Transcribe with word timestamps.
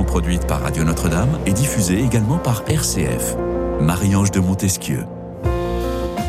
produite 0.00 0.46
par 0.46 0.62
Radio 0.62 0.84
Notre-Dame 0.84 1.38
et 1.44 1.52
diffusée 1.52 2.02
également 2.02 2.38
par 2.38 2.62
RCF. 2.66 3.36
Marie-Ange 3.78 4.30
de 4.30 4.40
Montesquieu. 4.40 5.00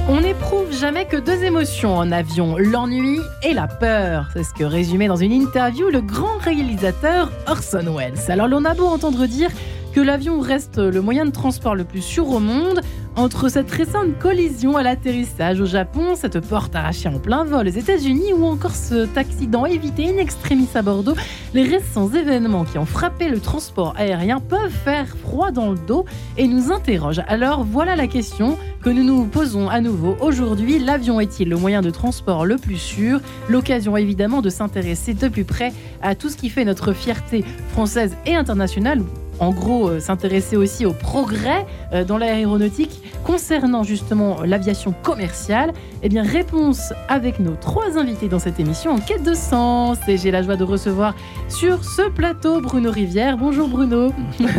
On 0.09 0.19
n'éprouve 0.19 0.73
jamais 0.73 1.05
que 1.05 1.15
deux 1.15 1.45
émotions 1.45 1.95
en 1.95 2.11
avion, 2.11 2.57
l'ennui 2.57 3.19
et 3.41 3.53
la 3.53 3.67
peur. 3.67 4.27
C'est 4.33 4.43
ce 4.43 4.53
que 4.53 4.65
résumait 4.65 5.07
dans 5.07 5.15
une 5.15 5.31
interview 5.31 5.87
le 5.89 6.01
grand 6.01 6.37
réalisateur 6.41 7.31
Orson 7.47 7.95
Welles. 7.95 8.19
Alors 8.29 8.49
l'on 8.49 8.65
a 8.65 8.73
beau 8.73 8.85
entendre 8.85 9.25
dire 9.27 9.49
que 9.93 10.01
l'avion 10.01 10.41
reste 10.41 10.77
le 10.77 11.01
moyen 11.01 11.25
de 11.25 11.31
transport 11.31 11.75
le 11.75 11.85
plus 11.85 12.01
sûr 12.01 12.27
au 12.29 12.39
monde, 12.39 12.81
entre 13.15 13.49
cette 13.49 13.69
récente 13.69 14.17
collision 14.19 14.75
à 14.77 14.83
l'atterrissage 14.83 15.61
au 15.61 15.65
Japon, 15.65 16.15
cette 16.15 16.39
porte 16.39 16.75
arrachée 16.75 17.09
en 17.09 17.19
plein 17.19 17.43
vol 17.43 17.67
aux 17.67 17.71
États-Unis 17.71 18.33
ou 18.33 18.45
encore 18.45 18.71
cet 18.71 19.17
accident 19.17 19.65
évité 19.65 20.09
in 20.09 20.17
extremis 20.17 20.67
à 20.73 20.81
Bordeaux, 20.81 21.15
les 21.53 21.63
récents 21.63 22.09
événements 22.09 22.65
qui 22.65 22.77
ont 22.77 22.85
frappé 22.85 23.29
le 23.29 23.39
transport 23.39 23.93
aérien 23.97 24.39
peuvent 24.39 24.71
faire 24.71 25.07
froid 25.17 25.51
dans 25.51 25.71
le 25.71 25.77
dos 25.77 26.05
et 26.37 26.47
nous 26.47 26.71
interrogent. 26.71 27.23
Alors 27.27 27.63
voilà 27.63 27.95
la 27.95 28.07
question 28.07 28.57
que 28.81 28.89
nous 28.89 29.03
nous 29.03 29.25
posons 29.25 29.69
à 29.69 29.79
nouveau 29.79 30.17
aujourd'hui. 30.19 30.79
L'avion 30.79 31.19
est-il 31.19 31.49
le 31.49 31.57
moyen 31.57 31.81
de 31.81 31.89
transport 31.89 32.45
le 32.45 32.57
plus 32.57 32.77
sûr? 32.77 33.21
L'occasion 33.47 33.95
évidemment 33.95 34.41
de 34.41 34.49
s'intéresser 34.49 35.13
de 35.13 35.27
plus 35.27 35.45
près 35.45 35.71
à 36.01 36.15
tout 36.15 36.29
ce 36.29 36.37
qui 36.37 36.49
fait 36.49 36.65
notre 36.65 36.93
fierté 36.93 37.45
française 37.69 38.15
et 38.25 38.35
internationale 38.35 39.01
en 39.43 39.51
gros 39.51 39.89
euh, 39.89 39.99
s'intéresser 39.99 40.55
aussi 40.55 40.85
aux 40.85 40.93
progrès 40.93 41.65
euh, 41.91 42.03
dans 42.03 42.17
l'aéronautique 42.17 43.01
concernant 43.23 43.83
justement 43.83 44.41
l'aviation 44.43 44.93
commerciale 45.03 45.73
Eh 46.01 46.09
bien, 46.09 46.23
réponse 46.23 46.93
avec 47.07 47.39
nos 47.39 47.55
trois 47.55 47.97
invités 47.97 48.27
dans 48.27 48.39
cette 48.39 48.59
émission 48.59 48.91
en 48.91 48.99
quête 48.99 49.23
de 49.23 49.33
sens. 49.33 49.97
Et 50.07 50.17
j'ai 50.17 50.31
la 50.31 50.41
joie 50.41 50.55
de 50.55 50.63
recevoir 50.63 51.13
sur 51.49 51.83
ce 51.83 52.09
plateau 52.09 52.61
Bruno 52.61 52.91
Rivière. 52.91 53.37
Bonjour 53.37 53.67
Bruno. 53.67 54.13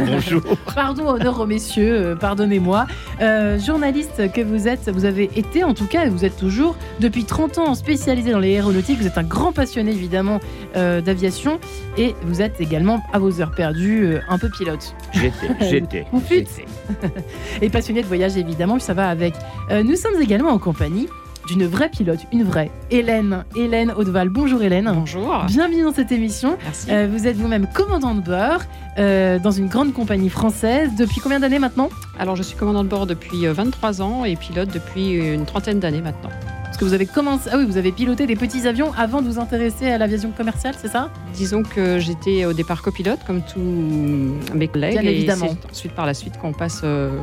Bonjour. 0.07 0.43
Pardon, 0.75 1.09
honneur 1.09 1.41
aux 1.41 1.47
messieurs, 1.47 1.95
euh, 1.95 2.17
pardonnez-moi. 2.17 2.87
journaliste 3.59 4.33
que 4.33 4.41
vous 4.41 4.69
êtes, 4.69 4.89
vous 4.91 5.05
avez 5.05 5.31
été 5.37 5.65
en 5.65 5.75
tout 5.75 5.87
cas, 5.87 6.07
et 6.07 6.09
vous 6.09 6.25
êtes 6.25 6.37
toujours 6.37 6.77
depuis 7.01 7.25
30 7.25 7.59
ans 7.59 7.75
spécialisé 7.75 8.33
dans 8.33 8.39
l'aéronautique. 8.39 8.99
Vous 8.99 9.07
êtes 9.07 9.19
un 9.19 9.23
grand 9.23 9.53
passionné 9.53 9.93
évidemment 9.93 10.41
d'aviation 10.75 11.61
et 11.97 12.15
vous 12.23 12.43
êtes 12.43 12.61
également 12.61 13.01
à 13.13 13.19
vos 13.19 13.41
heures 13.41 13.55
perdues 13.55 14.17
un 14.29 14.39
peu 14.39 14.49
pilote. 14.49 14.74
J'étais, 15.13 15.49
j'étais. 15.71 16.07
Fûtes. 16.27 16.49
Et 17.63 17.71
passionné 17.71 18.03
de 18.03 18.07
voyage, 18.07 18.37
évidemment, 18.37 18.79
ça 18.79 18.95
va 18.95 19.09
avec. 19.09 19.35
Euh, 19.71 19.83
nous 19.83 19.97
sommes 19.97 20.21
également 20.21 20.51
en 20.51 20.59
compagnie 20.59 21.09
d'une 21.47 21.67
vraie 21.67 21.91
pilote, 21.91 22.21
une 22.33 22.43
vraie, 22.43 22.71
Hélène, 22.91 23.45
Hélène 23.55 23.91
Audeval. 23.91 24.31
Bonjour 24.31 24.63
Hélène. 24.63 24.91
Bonjour. 24.95 25.45
Bienvenue 25.47 25.83
dans 25.83 25.93
cette 25.93 26.11
émission. 26.11 26.57
Merci. 26.63 26.91
Euh, 26.91 27.07
vous 27.11 27.27
êtes 27.27 27.37
vous-même 27.37 27.67
commandant 27.67 28.15
de 28.15 28.23
bord 28.23 28.61
euh, 28.97 29.39
dans 29.39 29.51
une 29.51 29.69
grande 29.69 29.93
compagnie 29.93 30.31
française. 30.31 30.91
Depuis 30.99 31.21
combien 31.21 31.41
d'années 31.41 31.59
maintenant? 31.59 31.91
Alors 32.19 32.35
je 32.35 32.43
suis 32.43 32.57
commandant 32.57 32.83
de 32.83 32.89
bord 32.89 33.07
depuis 33.07 33.47
23 33.47 34.01
ans 34.01 34.25
et 34.25 34.37
pilote 34.37 34.71
depuis 34.73 35.13
une 35.13 35.45
trentaine 35.45 35.81
d'années 35.81 36.01
maintenant. 36.01 36.31
Parce 36.75 36.83
que 36.83 36.89
vous 36.89 36.95
avez 36.95 37.07
commencé, 37.07 37.49
ah 37.53 37.57
oui, 37.57 37.67
vous 37.67 37.77
avez 37.77 37.93
piloté 37.93 38.27
des 38.27 38.35
petits 38.35 38.67
avions 38.67 38.93
avant 38.99 39.23
de 39.23 39.29
vous 39.29 39.39
intéresser 39.39 39.93
à 39.93 39.97
l'aviation 39.97 40.33
commerciale, 40.33 40.75
c'est 40.77 40.89
ça? 40.89 41.09
Disons 41.33 41.63
que 41.63 42.01
j'étais 42.01 42.47
au 42.47 42.53
départ 42.53 42.83
copilote, 42.83 43.21
comme 43.25 43.43
tous 43.43 43.61
mes 43.61 44.67
collègues. 44.67 44.99
Bien 44.99 45.09
évidemment. 45.09 45.47
Et 45.47 45.71
ensuite, 45.71 45.93
par 45.93 46.05
la 46.05 46.15
suite, 46.15 46.37
qu'on 46.37 46.53
passe 46.53 46.81
euh, 46.83 47.17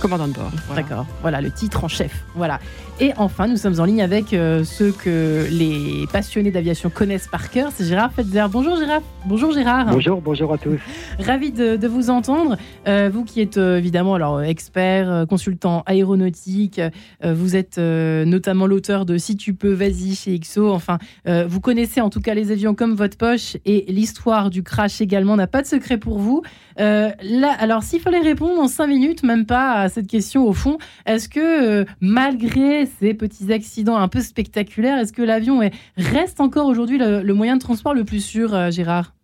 commandant 0.00 0.28
de 0.28 0.32
bord. 0.34 0.50
Voilà. 0.66 0.82
D'accord. 0.82 1.06
Voilà 1.22 1.40
le 1.40 1.50
titre 1.50 1.84
en 1.84 1.88
chef. 1.88 2.24
Voilà. 2.34 2.60
Et 2.98 3.12
enfin, 3.18 3.46
nous 3.46 3.56
sommes 3.58 3.78
en 3.78 3.84
ligne 3.84 4.00
avec 4.00 4.32
euh, 4.32 4.64
ceux 4.64 4.90
que 4.90 5.46
les 5.50 6.06
passionnés 6.10 6.50
d'aviation 6.50 6.88
connaissent 6.88 7.28
par 7.28 7.50
cœur. 7.50 7.70
C'est 7.74 7.84
Gérard 7.84 8.10
Fetzer. 8.12 8.46
Bonjour 8.50 8.76
Gérard. 8.76 9.02
Bonjour 9.26 9.52
Gérard. 9.52 9.86
Bonjour, 9.90 10.22
bonjour 10.22 10.54
à 10.54 10.58
tous. 10.58 10.78
Ravi 11.18 11.52
de, 11.52 11.76
de 11.76 11.88
vous 11.88 12.08
entendre. 12.08 12.56
Euh, 12.88 13.10
vous 13.12 13.24
qui 13.24 13.42
êtes 13.42 13.58
euh, 13.58 13.76
évidemment 13.76 14.14
alors 14.14 14.40
expert, 14.42 15.10
euh, 15.10 15.26
consultant 15.26 15.82
aéronautique, 15.84 16.80
euh, 16.80 17.34
vous 17.34 17.54
êtes 17.54 17.76
euh, 17.76 18.24
notamment 18.24 18.66
l'auteur 18.66 19.04
de 19.04 19.18
Si 19.18 19.36
tu 19.36 19.52
peux, 19.52 19.72
vas-y 19.72 20.14
chez 20.14 20.38
XO. 20.38 20.70
Enfin, 20.70 20.98
vous 21.26 21.60
connaissez 21.60 22.00
en 22.00 22.08
tout 22.08 22.20
cas 22.20 22.34
les 22.34 22.50
avions 22.50 22.74
comme 22.74 22.94
votre 22.94 23.16
poche 23.18 23.56
et 23.64 23.84
l'histoire 23.88 24.48
du 24.48 24.62
crash 24.62 25.00
également 25.00 25.36
n'a 25.36 25.46
pas 25.46 25.62
de 25.62 25.66
secret 25.66 25.98
pour 25.98 26.18
vous. 26.18 26.42
là, 26.78 27.12
alors 27.58 27.82
s'il 27.82 28.00
fallait 28.00 28.20
répondre 28.20 28.60
en 28.60 28.68
cinq 28.68 28.86
minutes, 28.86 29.22
même 29.22 29.44
pas 29.44 29.72
à 29.72 29.85
cette 29.88 30.06
question 30.06 30.46
au 30.46 30.52
fond, 30.52 30.78
est-ce 31.06 31.28
que 31.28 31.84
malgré 32.00 32.86
ces 32.86 33.14
petits 33.14 33.52
accidents 33.52 33.96
un 33.96 34.08
peu 34.08 34.20
spectaculaires, 34.20 34.98
est-ce 34.98 35.12
que 35.12 35.22
l'avion 35.22 35.60
reste 35.96 36.40
encore 36.40 36.66
aujourd'hui 36.66 36.98
le, 36.98 37.22
le, 37.22 37.34
moyen 37.34 37.56
de 37.56 37.60
transport 37.60 37.94
le 37.94 38.04
plus 38.04 38.24
sûr, 38.24 38.54
euh, 38.54 38.70
Gérard? 38.70 39.16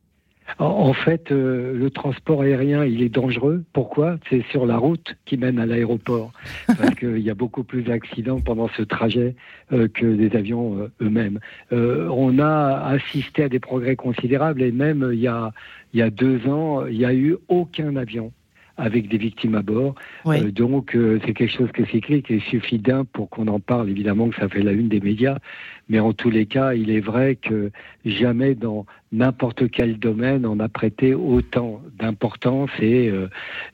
En 0.58 0.92
fait, 0.92 1.32
euh, 1.32 1.72
le 1.74 1.90
transport 1.90 2.42
aérien, 2.42 2.84
il 2.84 3.02
est 3.02 3.08
dangereux. 3.08 3.64
Pourquoi? 3.72 4.18
C'est 4.28 4.44
sur 4.50 4.66
la 4.66 4.76
route 4.76 5.16
qui 5.24 5.36
mène 5.36 5.58
à 5.58 5.66
l'aéroport. 5.66 6.32
Parce 6.66 6.94
qu'il 6.94 7.18
y 7.18 7.30
a 7.30 7.34
beaucoup 7.34 7.64
plus 7.64 7.82
d'accidents 7.82 8.40
pendant 8.40 8.68
ce 8.76 8.82
trajet 8.82 9.34
euh, 9.72 9.88
que 9.88 10.06
des 10.06 10.36
avions 10.36 10.78
euh, 10.78 10.92
eux-mêmes. 11.00 11.40
on 11.70 12.38
a 12.38 12.86
assisté 12.86 13.44
à 13.44 13.48
des 13.48 13.60
progrès 13.60 13.96
considérables 13.96 14.62
et 14.62 14.72
même 14.72 15.10
il 15.12 15.20
y 15.20 15.28
a, 15.28 15.52
il 15.94 16.00
y 16.00 16.02
a 16.02 16.10
deux 16.10 16.46
ans, 16.46 16.86
il 16.86 16.98
n'y 16.98 17.04
a 17.04 17.14
eu 17.14 17.36
aucun 17.48 17.96
avion 17.96 18.32
avec 18.76 19.08
des 19.08 19.18
victimes 19.18 19.54
à 19.54 19.62
bord. 19.62 19.94
Euh, 20.26 20.50
donc 20.50 20.96
euh, 20.96 21.20
c'est 21.24 21.34
quelque 21.34 21.56
chose 21.56 21.70
que 21.72 21.84
c'est 21.84 21.92
cyclique 21.92 22.30
et 22.30 22.34
il 22.36 22.42
suffit 22.42 22.78
d'un 22.78 23.04
pour 23.04 23.28
qu'on 23.28 23.48
en 23.48 23.60
parle, 23.60 23.90
évidemment 23.90 24.28
que 24.28 24.36
ça 24.36 24.48
fait 24.48 24.62
la 24.62 24.72
une 24.72 24.88
des 24.88 25.00
médias, 25.00 25.38
mais 25.88 26.00
en 26.00 26.12
tous 26.12 26.30
les 26.30 26.46
cas, 26.46 26.74
il 26.74 26.90
est 26.90 27.00
vrai 27.00 27.36
que 27.36 27.70
jamais 28.04 28.54
dans 28.54 28.86
n'importe 29.12 29.70
quel 29.70 29.98
domaine 29.98 30.46
on 30.46 30.58
a 30.58 30.68
prêté 30.68 31.14
autant 31.14 31.82
d'importance 31.98 32.70
et 32.80 33.08
euh, 33.08 33.28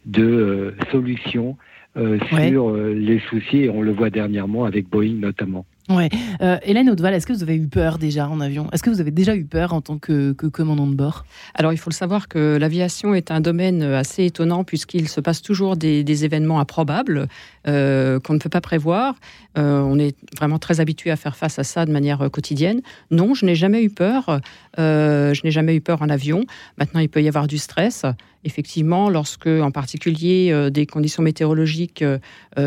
de 0.06 0.74
solutions 0.90 1.56
ouais. 1.96 2.18
sur 2.48 2.76
les 2.76 3.18
soucis, 3.20 3.64
et 3.64 3.70
on 3.70 3.82
le 3.82 3.92
voit 3.92 4.10
dernièrement 4.10 4.64
avec 4.64 4.88
Boeing 4.88 5.18
notamment. 5.20 5.64
Ouais. 5.88 6.10
Euh, 6.42 6.58
Hélène 6.64 6.90
Audeval, 6.90 7.14
est-ce 7.14 7.26
que 7.26 7.32
vous 7.32 7.42
avez 7.42 7.56
eu 7.56 7.66
peur 7.66 7.96
déjà 7.96 8.28
en 8.28 8.40
avion? 8.40 8.68
Est-ce 8.72 8.82
que 8.82 8.90
vous 8.90 9.00
avez 9.00 9.10
déjà 9.10 9.34
eu 9.34 9.44
peur 9.44 9.72
en 9.72 9.80
tant 9.80 9.96
que, 9.96 10.32
commandant 10.32 10.86
de 10.86 10.94
bord? 10.94 11.24
Alors, 11.54 11.72
il 11.72 11.78
faut 11.78 11.88
le 11.88 11.94
savoir 11.94 12.28
que 12.28 12.58
l'aviation 12.60 13.14
est 13.14 13.30
un 13.30 13.40
domaine 13.40 13.82
assez 13.82 14.26
étonnant 14.26 14.64
puisqu'il 14.64 15.08
se 15.08 15.20
passe 15.20 15.40
toujours 15.40 15.76
des, 15.76 16.24
événements 16.24 16.58
improbables 16.60 17.28
euh, 17.68 18.20
qu'on 18.20 18.34
ne 18.34 18.38
peut 18.38 18.48
pas 18.50 18.60
prévoir. 18.60 19.14
Euh, 19.56 19.80
on 19.80 19.98
est 19.98 20.16
vraiment 20.36 20.58
très 20.58 20.80
habitué 20.80 21.10
à 21.10 21.16
faire 21.16 21.36
face 21.36 21.58
à 21.58 21.64
ça 21.64 21.86
de 21.86 21.92
manière 21.92 22.28
quotidienne. 22.30 22.82
Non, 23.10 23.34
je 23.34 23.46
n'ai 23.46 23.54
jamais 23.54 23.82
eu 23.82 23.90
peur. 23.90 24.40
Je 24.76 25.40
n'ai 25.44 25.50
jamais 25.50 25.74
eu 25.74 25.80
peur 25.80 26.02
en 26.02 26.10
avion. 26.10 26.44
Maintenant, 26.76 27.00
il 27.00 27.08
peut 27.08 27.22
y 27.22 27.28
avoir 27.28 27.46
du 27.46 27.56
stress. 27.56 28.04
Effectivement, 28.44 29.10
lorsque, 29.10 29.46
en 29.46 29.70
particulier, 29.70 30.70
des 30.70 30.86
conditions 30.86 31.22
météorologiques 31.22 32.04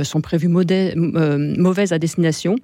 sont 0.04 0.22
prévues 0.22 0.50
mauvaises 0.50 1.94
à 1.94 2.00
destination, 2.00 2.56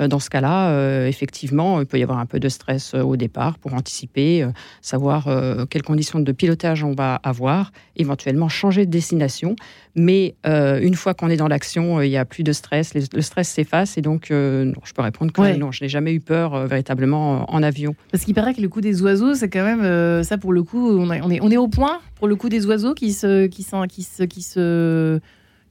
dans 0.00 0.18
ce 0.18 0.28
cas-là, 0.30 0.70
euh, 0.70 1.06
effectivement, 1.06 1.80
il 1.80 1.86
peut 1.86 1.98
y 1.98 2.02
avoir 2.02 2.18
un 2.18 2.26
peu 2.26 2.40
de 2.40 2.48
stress 2.48 2.94
euh, 2.94 3.02
au 3.02 3.16
départ 3.16 3.58
pour 3.58 3.74
anticiper, 3.74 4.46
savoir 4.82 5.28
quelles 5.70 5.82
conditions 5.82 6.20
de 6.20 6.32
pilotage 6.32 6.82
on 6.84 6.92
va 6.92 7.16
avoir, 7.22 7.72
éventuellement 7.96 8.48
changer 8.48 8.86
de 8.86 8.90
destination. 8.90 9.56
Mais 9.94 10.34
une 10.44 10.94
fois 10.94 11.14
qu'on 11.14 11.28
est 11.28 11.36
dans 11.36 11.48
l'action, 11.48 12.00
il 12.00 12.10
n'y 12.10 12.16
a 12.16 12.24
plus 12.24 12.42
de 12.42 12.52
stress, 12.52 12.94
le 12.94 13.22
stress 13.22 13.48
s'efface 13.48 13.96
et 13.98 14.02
donc 14.02 14.30
non, 14.30 14.80
je 14.84 14.92
peux 14.92 15.02
répondre 15.02 15.32
que 15.32 15.40
Ouais. 15.40 15.56
non, 15.56 15.70
je 15.72 15.84
n'ai 15.84 15.88
jamais 15.88 16.12
eu 16.12 16.20
peur 16.20 16.66
véritablement 16.66 17.52
en 17.52 17.62
avion. 17.62 17.94
Parce 18.10 18.24
qu'il 18.24 18.34
paraît 18.34 18.54
que 18.54 18.60
le 18.60 18.68
coup 18.68 18.80
des 18.80 19.02
oiseaux, 19.02 19.34
c'est 19.34 19.48
quand 19.48 19.64
même 19.64 19.82
euh, 19.82 20.22
ça 20.22 20.38
pour 20.38 20.52
le 20.52 20.62
coup, 20.62 20.90
on, 20.98 21.10
est, 21.12 21.20
on 21.40 21.50
est 21.50 21.56
au 21.56 21.68
point 21.68 22.00
pour 22.16 22.28
le 22.28 22.36
coup 22.36 22.48
des 22.48 22.66
oiseaux 22.66 22.94
qui 22.94 23.12
se, 23.12 23.46
qui 23.46 23.62
se, 23.62 24.24
qui 24.24 24.42
se, 24.42 25.20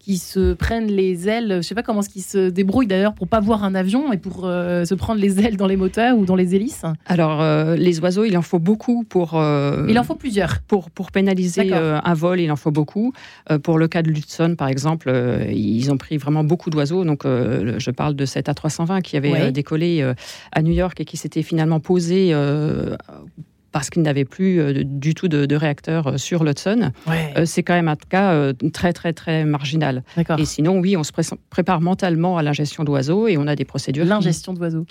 qui 0.03 0.17
se 0.17 0.53
prennent 0.53 0.87
les 0.91 1.29
ailes. 1.29 1.57
Je 1.57 1.61
sais 1.61 1.75
pas 1.75 1.81
comment 1.83 2.01
ce 2.01 2.09
qui 2.09 2.19
se 2.19 2.49
débrouillent 2.49 2.87
d'ailleurs 2.87 3.13
pour 3.13 3.29
pas 3.29 3.39
voir 3.39 3.63
un 3.63 3.73
avion 3.73 4.11
et 4.11 4.17
pour 4.17 4.41
euh, 4.43 4.83
se 4.83 4.95
prendre 4.95 5.21
les 5.21 5.39
ailes 5.39 5.55
dans 5.55 5.65
les 5.67 5.77
moteurs 5.77 6.17
ou 6.17 6.25
dans 6.25 6.35
les 6.35 6.55
hélices. 6.55 6.83
Alors, 7.05 7.41
euh, 7.41 7.77
les 7.77 8.01
oiseaux, 8.01 8.25
il 8.25 8.37
en 8.37 8.41
faut 8.41 8.59
beaucoup 8.59 9.05
pour... 9.05 9.35
euh, 9.39 9.85
Il 9.87 9.97
en 9.97 10.03
faut 10.03 10.15
plusieurs. 10.15 10.59
Pour, 10.67 10.91
pour 10.91 11.11
pénaliser 11.11 11.73
un 11.73 12.13
vol, 12.15 12.41
il 12.41 12.51
en 12.51 12.57
faut 12.57 12.71
beaucoup. 12.71 13.13
Pour 13.63 13.77
le 13.77 13.87
cas 13.87 14.01
de 14.01 14.09
l'Hudson, 14.09 14.55
par 14.57 14.67
exemple, 14.67 15.09
ils 15.51 15.89
ont 15.89 15.97
pris 15.97 16.17
vraiment 16.17 16.43
beaucoup 16.43 16.69
d'oiseaux. 16.69 17.05
Donc, 17.05 17.21
je 17.23 17.91
parle 17.91 18.15
de 18.15 18.25
cet 18.25 18.49
A320 18.49 19.01
qui 19.01 19.15
avait 19.17 19.31
Ouais. 19.31 19.51
décollé 19.53 20.05
à 20.51 20.61
New 20.61 20.73
York 20.73 20.99
et 20.99 21.05
qui 21.05 21.15
s'était 21.15 21.43
finalement 21.43 21.79
posé 21.79 22.33
parce 23.73 23.89
qu'il 23.89 24.01
n'avait 24.03 24.23
plus 24.23 24.61
euh, 24.61 24.83
du 24.85 25.13
tout 25.13 25.27
de, 25.27 25.45
de 25.45 25.55
réacteur 25.57 26.07
euh, 26.07 26.17
sur 26.17 26.45
l'Hudson. 26.45 26.91
Ouais. 27.07 27.33
Euh, 27.37 27.45
C'est 27.45 27.63
quand 27.63 27.73
même 27.73 27.89
un 27.89 27.97
cas 27.97 28.53
très, 28.71 28.93
très, 28.93 29.11
très 29.11 29.43
marginal. 29.43 30.03
Et 30.37 30.45
sinon, 30.45 30.79
oui, 30.79 30.95
on 30.95 31.03
se 31.03 31.11
pré- 31.11 31.23
prépare 31.49 31.81
mentalement 31.81 32.37
à 32.37 32.43
l'ingestion 32.43 32.85
d'oiseaux 32.85 33.27
et 33.27 33.37
on 33.37 33.47
a 33.47 33.55
des 33.57 33.65
procédures 33.65 34.05
L'ingestion 34.05 34.53
d'oiseaux. 34.53 34.85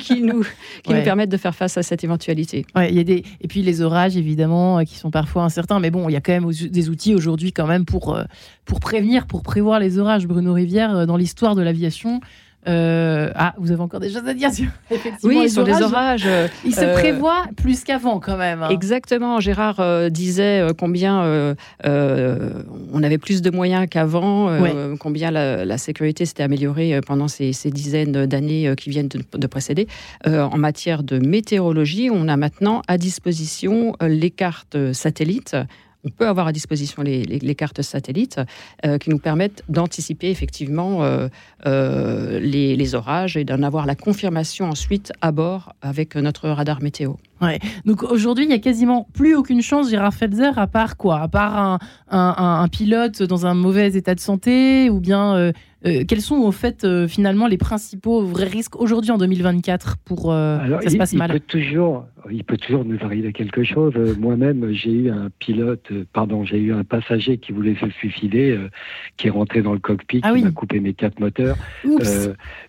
qui 0.00 0.22
nous, 0.22 0.42
qui 0.82 0.90
Ouais. 0.92 0.98
nous 0.98 1.04
permettent 1.04 1.28
de 1.30 1.36
faire 1.36 1.54
face 1.54 1.76
à 1.78 1.82
cette 1.84 2.02
éventualité. 2.02 2.64
Ouais, 2.74 2.92
y 2.92 2.98
a 2.98 3.04
des 3.04 3.22
et 3.40 3.46
puis 3.48 3.62
les 3.62 3.82
orages 3.82 4.16
évidemment 4.16 4.82
qui 4.84 4.96
sont 4.96 5.10
parfois 5.10 5.44
incertains, 5.44 5.78
mais 5.78 5.90
bon, 5.90 6.08
il 6.08 6.12
y 6.12 6.16
a 6.16 6.20
quand 6.20 6.32
même 6.32 6.50
des 6.50 6.88
outils 6.88 7.14
aujourd'hui 7.14 7.52
quand 7.52 7.66
même 7.66 7.84
pour 7.84 8.18
pour 8.64 8.80
prévenir, 8.80 9.26
pour 9.26 9.42
prévoir 9.42 9.78
les 9.80 9.98
orages. 9.98 10.26
Bruno 10.26 10.52
Rivière, 10.54 11.06
dans 11.06 11.16
l'histoire 11.16 11.54
de 11.54 11.62
l'aviation, 11.62 12.20
Euh, 12.66 13.30
ah, 13.34 13.54
vous 13.56 13.70
avez 13.70 13.80
encore 13.80 14.00
des 14.00 14.10
choses 14.10 14.26
à 14.26 14.34
dire 14.34 14.52
sur, 14.52 14.66
effectivement, 14.90 15.40
oui, 15.42 15.48
sur 15.48 15.64
les 15.64 15.80
orages. 15.80 16.26
Euh, 16.26 16.48
il 16.64 16.74
se 16.74 16.92
prévoit 16.92 17.44
plus 17.56 17.84
qu'avant 17.84 18.18
quand 18.20 18.36
même. 18.36 18.62
Hein. 18.62 18.68
Exactement. 18.70 19.40
Gérard 19.40 20.10
disait 20.10 20.66
combien 20.78 21.54
on 21.84 23.02
avait 23.02 23.18
plus 23.18 23.42
de 23.42 23.50
moyens 23.50 23.86
qu'avant, 23.88 24.50
combien 24.98 25.30
la, 25.30 25.78
sécurité 25.78 26.26
s'était 26.26 26.42
améliorée 26.42 27.00
pendant 27.06 27.28
ces, 27.28 27.52
dizaines 27.66 28.26
d'années 28.26 28.72
qui 28.76 28.90
viennent 28.90 29.08
de, 29.08 29.46
précéder. 29.46 29.86
en 30.26 30.58
matière 30.58 31.02
de 31.02 31.18
météorologie, 31.18 32.10
on 32.12 32.28
a 32.28 32.36
maintenant 32.36 32.82
à 32.88 32.98
disposition 32.98 33.94
les 34.00 34.30
cartes 34.30 34.92
satellites 34.92 35.56
on 36.04 36.10
peut 36.10 36.26
avoir 36.26 36.46
à 36.46 36.52
disposition 36.52 37.02
les, 37.02 37.54
cartes 37.54 37.82
satellites 37.82 38.40
euh, 38.84 38.98
qui 38.98 39.10
nous 39.10 39.18
permettent 39.18 39.64
d'anticiper 39.68 40.30
effectivement 40.30 41.02
euh, 41.02 41.28
euh, 41.66 42.38
les, 42.40 42.94
orages 42.94 43.36
et 43.36 43.44
d'en 43.44 43.62
avoir 43.62 43.86
la 43.86 43.94
confirmation 43.94 44.68
ensuite 44.68 45.12
à 45.20 45.32
bord 45.32 45.74
avec 45.82 46.14
notre 46.16 46.48
radar 46.48 46.80
météo. 46.82 47.14
Ouais. 47.40 47.58
Donc 47.84 48.02
aujourd'hui, 48.02 48.44
il 48.44 48.48
n'y 48.48 48.54
a 48.54 48.58
quasiment 48.58 49.08
plus 49.12 49.34
aucune 49.34 49.62
chance, 49.62 49.90
Gérard 49.90 50.14
Felzer, 50.14 50.58
à 50.58 50.66
part 50.66 50.96
quoi? 50.96 51.20
À 51.20 51.28
part 51.28 51.78
un, 52.10 52.68
pilote 52.68 53.22
dans 53.22 53.46
un 53.46 53.54
mauvais 53.54 53.92
état 53.92 54.14
de 54.14 54.20
santé 54.20 54.90
ou 54.90 55.00
bien 55.00 55.52
quels 55.82 56.20
sont 56.20 56.36
au 56.36 56.52
fait 56.52 56.86
finalement 57.06 57.46
les 57.46 57.56
principaux 57.56 58.22
vrais 58.22 58.46
risques 58.46 58.76
aujourd'hui 58.80 59.10
en 59.10 59.18
2024 59.18 59.96
pour 60.04 60.24
que 60.24 60.80
ça 60.82 60.90
se 60.90 60.96
passe 60.96 61.14
mal? 61.14 61.40
toujours, 61.40 62.06
il 62.30 62.44
peut 62.44 62.56
toujours 62.56 62.84
nous 62.84 62.98
arriver 63.02 63.32
quelque 63.32 63.64
chose. 63.64 63.92
Euh, 63.96 64.14
moi-même, 64.18 64.72
j'ai 64.72 64.90
eu 64.90 65.10
un 65.10 65.30
pilote, 65.38 65.86
euh, 65.90 66.04
pardon, 66.12 66.44
j'ai 66.44 66.58
eu 66.58 66.72
un 66.72 66.84
passager 66.84 67.38
qui 67.38 67.52
voulait 67.52 67.76
se 67.76 67.88
suicider, 67.90 68.50
euh, 68.50 68.68
qui 69.16 69.28
est 69.28 69.30
rentré 69.30 69.62
dans 69.62 69.72
le 69.72 69.78
cockpit, 69.78 70.20
ah 70.22 70.34
qui 70.34 70.42
m'a 70.42 70.50
coupé 70.50 70.80
mes 70.80 70.94
quatre 70.94 71.20
moteurs. 71.20 71.56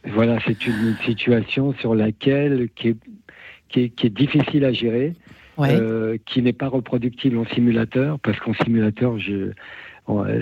voilà, 0.05 0.39
c'est 0.45 0.65
une 0.65 0.95
situation 1.05 1.73
sur 1.79 1.95
laquelle 1.95 2.69
qui 2.75 2.89
est, 2.89 2.97
qui 3.69 3.81
est, 3.81 4.05
difficile 4.07 4.65
à 4.65 4.73
gérer, 4.73 5.13
qui 6.25 6.41
n'est 6.41 6.53
pas 6.53 6.67
reproductible 6.67 7.37
en 7.37 7.45
simulateur, 7.45 8.19
parce 8.19 8.39
qu'en 8.39 8.53
simulateur, 8.53 9.17
je 9.19 9.51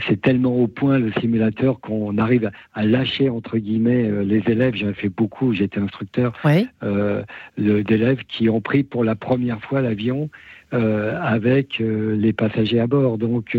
c'est 0.08 0.22
tellement 0.22 0.56
au 0.56 0.68
point 0.68 1.00
le 1.00 1.12
simulateur 1.14 1.80
qu'on 1.80 2.18
arrive 2.18 2.52
à 2.74 2.86
lâcher 2.86 3.30
entre 3.30 3.58
guillemets 3.58 4.06
euh, 4.06 4.24
les 4.24 4.42
élèves. 4.48 4.76
J'en 4.76 4.90
ai 4.90 4.94
fait 4.94 5.10
beaucoup, 5.10 5.54
j'étais 5.54 5.80
instructeur 5.80 6.34
euh, 6.84 7.24
d'élèves 7.58 8.24
qui 8.28 8.50
ont 8.50 8.62
pris 8.62 8.84
pour 8.84 9.04
la 9.04 9.16
première 9.16 9.60
fois 9.62 9.82
l'avion 9.82 10.30
euh, 10.74 11.20
avec 11.22 11.80
les 11.80 12.34
passagers 12.34 12.80
à 12.80 12.88
bord. 12.88 13.18
Donc 13.18 13.58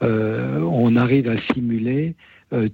on 0.00 0.96
arrive 0.96 1.28
à 1.28 1.36
simuler 1.52 2.14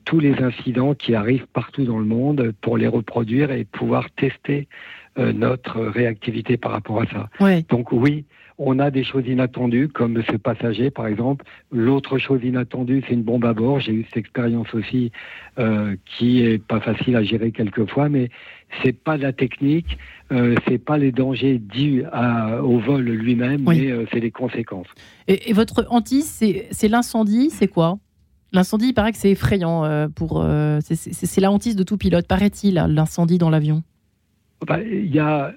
tous 0.04 0.20
les 0.20 0.34
incidents 0.42 0.94
qui 0.94 1.14
arrivent 1.14 1.46
partout 1.52 1.84
dans 1.84 1.98
le 1.98 2.04
monde 2.04 2.52
pour 2.60 2.76
les 2.76 2.86
reproduire 2.88 3.50
et 3.50 3.64
pouvoir 3.64 4.10
tester 4.10 4.68
notre 5.20 5.80
réactivité 5.80 6.56
par 6.56 6.72
rapport 6.72 7.02
à 7.02 7.06
ça. 7.06 7.28
Donc 7.68 7.92
oui, 7.92 8.24
on 8.62 8.78
a 8.78 8.90
des 8.90 9.04
choses 9.04 9.26
inattendues, 9.26 9.88
comme 9.88 10.22
ce 10.22 10.36
passager, 10.36 10.90
par 10.90 11.06
exemple. 11.06 11.46
L'autre 11.72 12.18
chose 12.18 12.40
inattendue, 12.44 13.02
c'est 13.08 13.14
une 13.14 13.22
bombe 13.22 13.46
à 13.46 13.54
bord. 13.54 13.80
J'ai 13.80 13.92
eu 13.92 14.04
cette 14.04 14.18
expérience 14.18 14.74
aussi 14.74 15.12
euh, 15.58 15.96
qui 16.04 16.42
est 16.42 16.62
pas 16.62 16.78
facile 16.78 17.16
à 17.16 17.22
gérer 17.22 17.52
quelquefois, 17.52 18.10
mais 18.10 18.28
c'est 18.82 18.92
pas 18.92 19.16
la 19.16 19.32
technique, 19.32 19.96
euh, 20.30 20.54
c'est 20.68 20.78
pas 20.78 20.98
les 20.98 21.10
dangers 21.10 21.58
dus 21.58 22.04
au 22.62 22.78
vol 22.78 23.02
lui-même, 23.02 23.64
mais 23.66 23.90
euh, 23.90 24.04
c'est 24.12 24.20
les 24.20 24.30
conséquences. 24.30 24.88
Et, 25.26 25.54
votre 25.54 25.86
hantise, 25.88 26.28
c'est 26.70 26.88
l'incendie, 26.88 27.48
c'est 27.48 27.68
quoi? 27.68 27.98
L'incendie, 28.52 28.88
il 28.88 28.94
paraît 28.94 29.12
que 29.12 29.18
c'est 29.18 29.30
effrayant. 29.30 29.84
Euh, 29.84 30.08
pour, 30.08 30.44
c'est 30.80 31.40
la 31.40 31.50
hantise 31.50 31.76
de 31.76 31.82
tout 31.82 31.96
pilote, 31.96 32.26
paraît-il, 32.26 32.74
l'incendie 32.74 33.38
dans 33.38 33.50
l'avion. 33.50 33.82
Bah, 34.66 34.78
il 34.82 35.14
y 35.14 35.18
a 35.18 35.52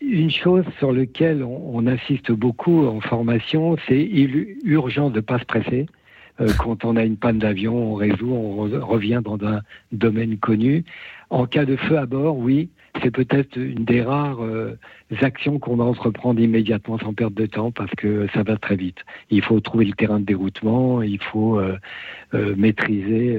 une 0.00 0.30
chose 0.30 0.64
sur 0.78 0.92
laquelle 0.92 1.42
on, 1.42 1.86
insiste 1.86 2.30
beaucoup 2.30 2.86
en 2.86 3.00
formation, 3.00 3.76
c'est 3.88 4.08
urgent 4.64 5.10
de 5.10 5.16
ne 5.16 5.20
pas 5.20 5.38
se 5.38 5.44
presser. 5.44 5.86
Euh, 6.40 6.48
quand 6.58 6.84
on 6.84 6.96
a 6.96 7.04
une 7.04 7.16
panne 7.16 7.38
d'avion, 7.38 7.92
on 7.92 7.94
résout, 7.94 8.30
on 8.30 8.86
revient 8.86 9.20
dans 9.24 9.38
un 9.46 9.60
domaine 9.92 10.36
connu. 10.38 10.84
En 11.30 11.46
cas 11.46 11.64
de 11.64 11.76
feu 11.76 11.96
à 11.96 12.06
bord, 12.06 12.36
oui, 12.38 12.70
c'est 13.02 13.10
peut-être 13.10 13.56
une 13.56 13.84
des 13.84 14.02
rares 14.02 14.42
euh, 14.42 14.76
actions 15.22 15.58
qu'on 15.58 15.76
va 15.76 15.84
entreprendre 15.84 16.40
immédiatement 16.40 16.98
sans 16.98 17.12
perdre 17.12 17.36
de 17.36 17.46
temps 17.46 17.70
parce 17.70 17.90
que 17.92 18.26
ça 18.34 18.42
va 18.42 18.56
très 18.56 18.76
vite. 18.76 18.98
Il 19.30 19.42
faut 19.42 19.60
trouver 19.60 19.84
le 19.84 19.92
terrain 19.92 20.20
de 20.20 20.24
déroutement, 20.24 21.02
il 21.02 21.20
faut 21.22 21.58
euh, 21.58 21.76
maîtriser 22.56 23.38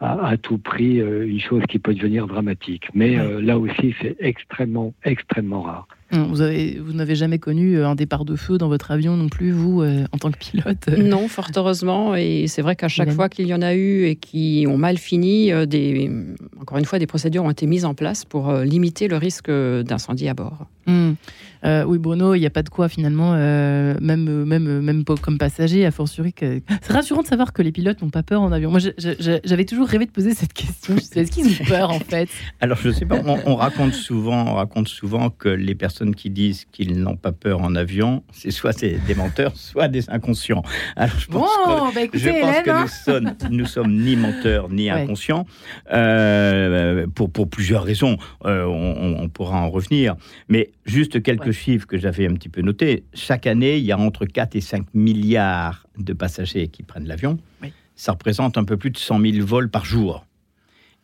à, 0.00 0.36
tout 0.36 0.58
prix 0.58 1.00
euh, 1.00 1.26
une 1.26 1.40
chose 1.40 1.62
qui 1.68 1.78
peut 1.78 1.94
devenir 1.94 2.26
dramatique. 2.26 2.88
Mais 2.94 3.18
euh, 3.18 3.40
là 3.40 3.58
aussi, 3.58 3.94
c'est 4.00 4.16
extrêmement, 4.20 4.92
extrêmement 5.04 5.62
rare. 5.62 5.88
Vous, 6.12 6.40
avez, 6.40 6.78
vous 6.78 6.92
n'avez 6.92 7.14
jamais 7.14 7.38
connu 7.38 7.76
euh, 7.76 7.88
un 7.88 7.94
départ 7.94 8.24
de 8.24 8.36
feu 8.36 8.58
dans 8.58 8.68
votre 8.68 8.90
avion 8.90 9.16
non 9.16 9.28
plus, 9.28 9.50
vous, 9.50 9.82
en 9.82 10.18
tant 10.18 10.30
que 10.30 10.38
pilote 10.38 10.88
Non, 10.98 11.28
fort 11.28 11.50
heureusement. 11.56 12.14
Et 12.14 12.46
c'est 12.48 12.62
vrai 12.62 12.76
qu'à 12.76 12.88
chaque 12.88 13.10
fois 13.10 13.28
qu'il 13.28 13.46
y 13.46 13.54
en 13.54 13.62
a 13.62 13.74
eu 13.74 14.04
et 14.04 14.16
qui 14.16 14.66
ont 14.68 14.78
mal 14.78 14.98
fini, 14.98 15.50
des, 15.66 16.10
encore 16.60 16.78
une 16.78 16.84
fois, 16.84 16.98
des 16.98 17.06
procédures 17.06 17.44
ont 17.44 17.50
été 17.50 17.66
mises 17.66 17.84
en 17.84 17.94
place 17.94 18.24
pour 18.24 18.52
limiter 18.52 19.08
le 19.08 19.16
risque 19.16 19.50
d'incendie 19.50 20.28
à 20.28 20.34
bord. 20.34 20.66
Euh, 21.66 21.84
oui, 21.84 21.98
Bruno, 21.98 22.34
il 22.34 22.40
n'y 22.40 22.46
a 22.46 22.50
pas 22.50 22.62
de 22.62 22.68
quoi 22.68 22.88
finalement, 22.88 23.32
euh, 23.34 23.94
même, 24.00 24.44
même, 24.44 24.80
même 24.80 25.04
comme 25.04 25.38
passager, 25.38 25.84
à 25.84 25.90
fortiori. 25.90 26.32
Que... 26.32 26.60
C'est 26.82 26.92
rassurant 26.92 27.22
de 27.22 27.26
savoir 27.26 27.52
que 27.52 27.62
les 27.62 27.72
pilotes 27.72 28.02
n'ont 28.02 28.10
pas 28.10 28.22
peur 28.22 28.42
en 28.42 28.52
avion. 28.52 28.70
Moi, 28.70 28.80
j'avais 28.98 29.64
toujours 29.64 29.88
rêvé 29.88 30.06
de 30.06 30.10
poser 30.10 30.34
cette 30.34 30.52
question. 30.52 30.94
Est-ce 30.96 31.30
qu'ils 31.30 31.46
ont 31.48 31.64
peur 31.68 31.90
en 31.90 31.98
fait? 31.98 32.28
Alors, 32.60 32.78
je 32.78 32.88
ne 32.88 32.92
sais 32.92 33.06
pas. 33.06 33.20
On, 33.46 33.56
raconte 33.56 33.94
souvent, 33.94 34.46
on 34.46 34.54
raconte 34.54 34.88
souvent 34.88 35.30
que 35.30 35.48
les 35.48 35.74
personnes 35.74 35.95
qui 36.04 36.30
disent 36.30 36.66
qu'ils 36.72 37.00
n'ont 37.00 37.16
pas 37.16 37.32
peur 37.32 37.62
en 37.62 37.74
avion, 37.74 38.22
c'est 38.32 38.50
soit 38.50 38.78
des, 38.80 39.14
menteurs, 39.14 39.52
soit 39.56 39.88
des 39.88 40.08
inconscients. 40.10 40.62
Alors, 40.96 41.18
je 41.18 41.26
pense, 41.26 41.50
que, 41.50 41.94
bah, 41.94 42.00
je 42.12 42.28
pense 42.40 42.62
que 42.62 42.70
nous, 42.70 42.76
hein. 42.76 42.86
sommes, 42.86 43.34
nous 43.50 43.66
sommes 43.66 43.92
ni 43.92 44.16
menteurs 44.16 44.68
ni 44.68 44.90
inconscients 44.90 45.46
euh, 45.92 47.06
pour, 47.14 47.30
pour 47.30 47.48
plusieurs 47.48 47.84
raisons. 47.84 48.18
On, 48.40 49.16
on, 49.18 49.28
pourra 49.28 49.60
en 49.60 49.70
revenir. 49.70 50.16
Mais 50.48 50.70
juste 50.84 51.22
quelques 51.22 51.52
chiffres 51.52 51.86
que 51.86 51.98
j'avais 51.98 52.26
un 52.26 52.34
petit 52.34 52.48
peu 52.48 52.62
notés. 52.62 53.04
Chaque 53.14 53.46
année, 53.46 53.78
il 53.78 53.84
y 53.84 53.92
a 53.92 53.98
entre 53.98 54.24
4 54.24 54.56
et 54.56 54.60
5 54.60 54.94
milliards 54.94 55.86
de 55.98 56.12
passagers 56.12 56.68
qui 56.68 56.82
prennent 56.82 57.06
l'avion. 57.06 57.38
Ça 57.94 58.12
représente 58.12 58.58
un 58.58 58.64
peu 58.64 58.76
plus 58.76 58.90
de 58.90 58.98
100 58.98 59.20
000 59.20 59.46
vols 59.46 59.70
par 59.70 59.84
jour. 59.84 60.26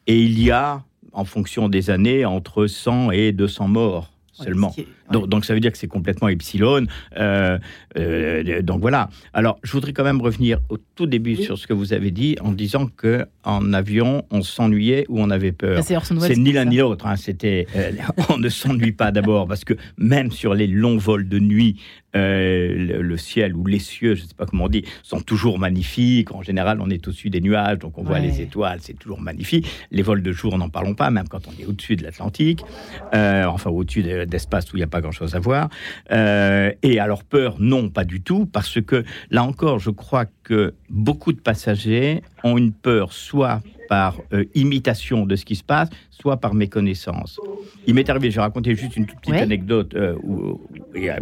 Et 0.07 0.21
il 0.21 0.43
y 0.43 0.51
a, 0.51 0.85
en 1.13 1.25
fonction 1.25 1.69
des 1.69 1.91
années, 1.91 2.25
entre 2.25 2.67
100 2.67 3.13
et 3.13 3.33
200 3.33 3.69
morts 3.69 4.12
seulement. 4.33 4.75
Donc, 5.11 5.45
ça 5.45 5.55
veut 5.55 5.61
dire 5.61 5.73
que 5.73 5.79
c'est 5.79 5.89
complètement 5.89 6.29
epsilon. 6.29 6.87
Euh, 7.17 7.59
euh, 7.99 8.63
donc 8.63 8.81
voilà. 8.81 9.09
Alors 9.33 9.59
je 9.63 9.73
voudrais 9.73 9.93
quand 9.93 10.05
même 10.05 10.21
revenir 10.21 10.61
au 10.69 10.79
tout 10.79 11.07
début 11.07 11.37
sur 11.37 11.59
ce 11.59 11.67
que 11.67 11.73
vous 11.73 11.93
avez 11.93 12.11
dit 12.11 12.37
en 12.41 12.53
disant 12.53 12.87
que 12.87 13.27
en 13.45 13.73
avion 13.73 14.25
on 14.31 14.43
s'ennuyait 14.43 15.05
ou 15.09 15.21
on 15.21 15.31
avait 15.31 15.53
peur. 15.53 15.79
Ah, 15.79 16.01
c'est 16.21 16.37
ni 16.37 16.53
l'un 16.53 16.65
ni 16.65 16.79
l'autre. 16.79 17.07
Hein. 17.07 17.17
C'était 17.17 17.67
euh, 17.77 17.93
on 18.29 18.39
ne 18.39 18.49
s'ennuie 18.49 18.93
pas 18.93 19.13
d'abord 19.13 19.47
parce 19.47 19.65
que 19.65 19.75
même 19.99 20.31
sur 20.31 20.55
les 20.55 20.67
longs 20.67 20.97
vols 20.97 21.29
de 21.29 21.39
nuit, 21.39 21.81
le, 22.15 23.17
ciel 23.17 23.57
ou 23.57 23.67
les 23.67 23.79
cieux, 23.79 24.15
je 24.15 24.23
ne 24.23 24.29
sais 24.29 24.35
pas 24.35 24.45
comment 24.45 24.65
on 24.65 24.69
dit, 24.69 24.85
sont 25.03 25.21
toujours 25.21 25.59
magnifiques. 25.59 26.35
En 26.35 26.43
général, 26.43 26.79
on 26.83 26.91
est 26.91 27.09
au-dessus 27.09 27.31
des 27.31 27.41
nuages, 27.41 27.79
donc 27.79 27.97
on 27.97 28.03
voit 28.03 28.19
les 28.19 28.43
étoiles, 28.43 28.81
c'est 28.83 28.99
toujours 28.99 29.21
magnifique. 29.21 29.67
Les 29.91 30.03
vols 30.03 30.23
de 30.23 30.33
jour, 30.33 30.59
n'en 30.59 30.69
parlons 30.69 30.95
pas, 30.95 31.11
même 31.11 31.29
quand 31.29 31.49
on 31.49 31.63
est 31.63 31.65
au-dessus 31.65 31.97
de 31.97 32.03
l'Atlantique, 32.03 32.65
enfin 33.13 33.71
au-dessus 33.71 34.03
d'espace 34.27 34.71
où 34.73 34.77
il 34.77 34.81
n'y 34.81 34.85
a 34.85 34.89
pas 34.93 35.01
grand-chose 35.01 35.35
à 35.35 35.41
voir. 35.41 35.69
Euh, 36.13 36.71
et 36.83 37.01
alors 37.01 37.25
peur, 37.25 37.57
non, 37.59 37.89
pas 37.89 38.05
du 38.05 38.23
tout, 38.23 38.47
parce 38.47 38.81
que 38.81 39.05
là 39.31 39.43
encore, 39.43 39.81
je 39.81 39.91
crois 39.91 40.27
que 40.45 40.75
beaucoup 40.89 41.33
de 41.33 41.41
passagers 41.41 42.23
ont 42.45 42.57
une 42.57 42.73
peur, 42.73 43.13
soit 43.13 43.61
par 43.89 44.19
euh, 44.33 44.45
imitation 44.55 45.27
de 45.27 45.35
ce 45.35 45.45
qui 45.45 45.57
se 45.57 45.65
passe, 45.65 45.89
soit 46.11 46.37
par 46.37 46.55
méconnaissance. 46.55 47.41
Il 47.87 47.95
m'est 47.95 48.09
arrivé, 48.09 48.31
je 48.31 48.37
vais 48.37 48.43
raconter 48.43 48.77
juste 48.77 48.97
une 48.97 49.07
toute 49.07 49.21
petite 49.21 49.35
anecdote, 49.35 49.95
euh, 49.95 50.15
où, 50.23 50.61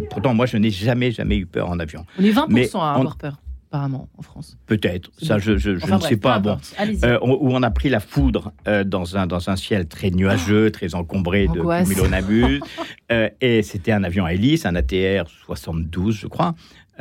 pourtant 0.09 0.33
moi 0.33 0.45
je 0.45 0.57
n'ai 0.57 0.69
jamais, 0.69 1.11
jamais 1.11 1.37
eu 1.37 1.45
peur 1.45 1.69
en 1.69 1.79
avion. 1.79 2.05
On 2.19 2.23
est 2.23 2.31
20% 2.31 2.79
à 2.79 2.93
avoir 2.93 3.17
peur 3.17 3.37
apparemment, 3.71 4.09
en 4.17 4.21
France. 4.21 4.57
Peut-être, 4.65 5.11
ça 5.17 5.39
je, 5.39 5.57
je, 5.57 5.71
ne 5.71 5.99
sais 6.01 6.17
pas. 6.17 6.39
Bon, 6.39 6.57
euh, 7.05 7.17
où 7.21 7.53
on 7.53 7.63
a 7.63 7.71
pris 7.71 7.87
la 7.87 8.01
foudre 8.01 8.51
euh, 8.67 8.83
dans, 8.83 9.15
un, 9.15 9.27
dans 9.27 9.49
un 9.49 9.55
ciel 9.55 9.87
très 9.87 10.09
nuageux, 10.09 10.65
oh. 10.67 10.69
très 10.71 10.93
encombré 10.93 11.47
de 11.47 11.61
cumulonimbus. 11.61 12.59
euh, 13.13 13.29
et 13.39 13.63
c'était 13.63 13.93
un 13.93 14.03
avion 14.03 14.25
à 14.25 14.33
hélice, 14.33 14.65
un 14.65 14.75
ATR 14.75 15.29
72, 15.45 16.17
je 16.17 16.27
crois. 16.27 16.53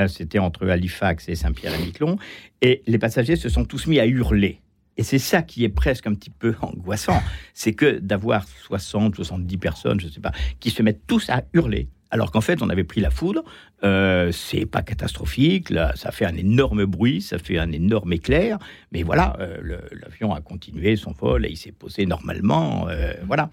C'était 0.07 0.39
entre 0.39 0.67
Halifax 0.69 1.29
et 1.29 1.35
Saint-Pierre-et-Miquelon. 1.35 2.17
Et 2.62 2.83
les 2.87 2.99
passagers 2.99 3.37
se 3.37 3.49
sont 3.50 3.65
tous 3.65 3.87
mis 3.87 3.99
à 3.99 4.07
hurler. 4.07 4.61
Et 4.97 5.03
c'est 5.03 5.19
ça 5.19 5.43
qui 5.43 5.65
est 5.65 5.69
presque 5.69 6.07
un 6.07 6.15
petit 6.15 6.31
peu 6.31 6.55
angoissant. 6.62 7.21
C'est 7.53 7.75
que 7.75 7.99
d'avoir 7.99 8.47
60, 8.47 9.17
70 9.17 9.59
personnes, 9.59 10.00
je 10.00 10.07
ne 10.07 10.11
sais 10.12 10.21
pas, 10.21 10.33
qui 10.61 10.71
se 10.71 10.83
mettent 10.83 11.07
tous 11.07 11.29
à 11.29 11.43
hurler 11.53 11.89
alors 12.11 12.31
qu'en 12.33 12.41
fait, 12.41 12.62
on 12.62 12.69
avait 12.69 12.85
pris 12.85 13.00
la 13.00 13.11
foudre 13.11 13.45
Euh, 13.83 14.31
c'est 14.33 14.67
pas 14.67 14.83
catastrophique, 14.83 15.71
là, 15.71 15.93
ça 15.95 16.11
fait 16.11 16.27
un 16.27 16.37
énorme 16.37 16.85
bruit, 16.85 17.23
ça 17.23 17.39
fait 17.39 17.59
un 17.59 17.73
énorme 17.73 18.13
éclair, 18.13 18.59
mais 18.93 19.03
voilà, 19.03 19.37
euh, 19.41 19.79
l'avion 20.03 20.35
a 20.35 20.41
continué 20.41 20.97
son 20.97 21.13
vol 21.13 21.47
et 21.47 21.51
il 21.51 21.57
s'est 21.57 21.73
posé 21.73 22.05
normalement, 22.05 22.89
euh, 22.89 23.15
voilà. 23.27 23.49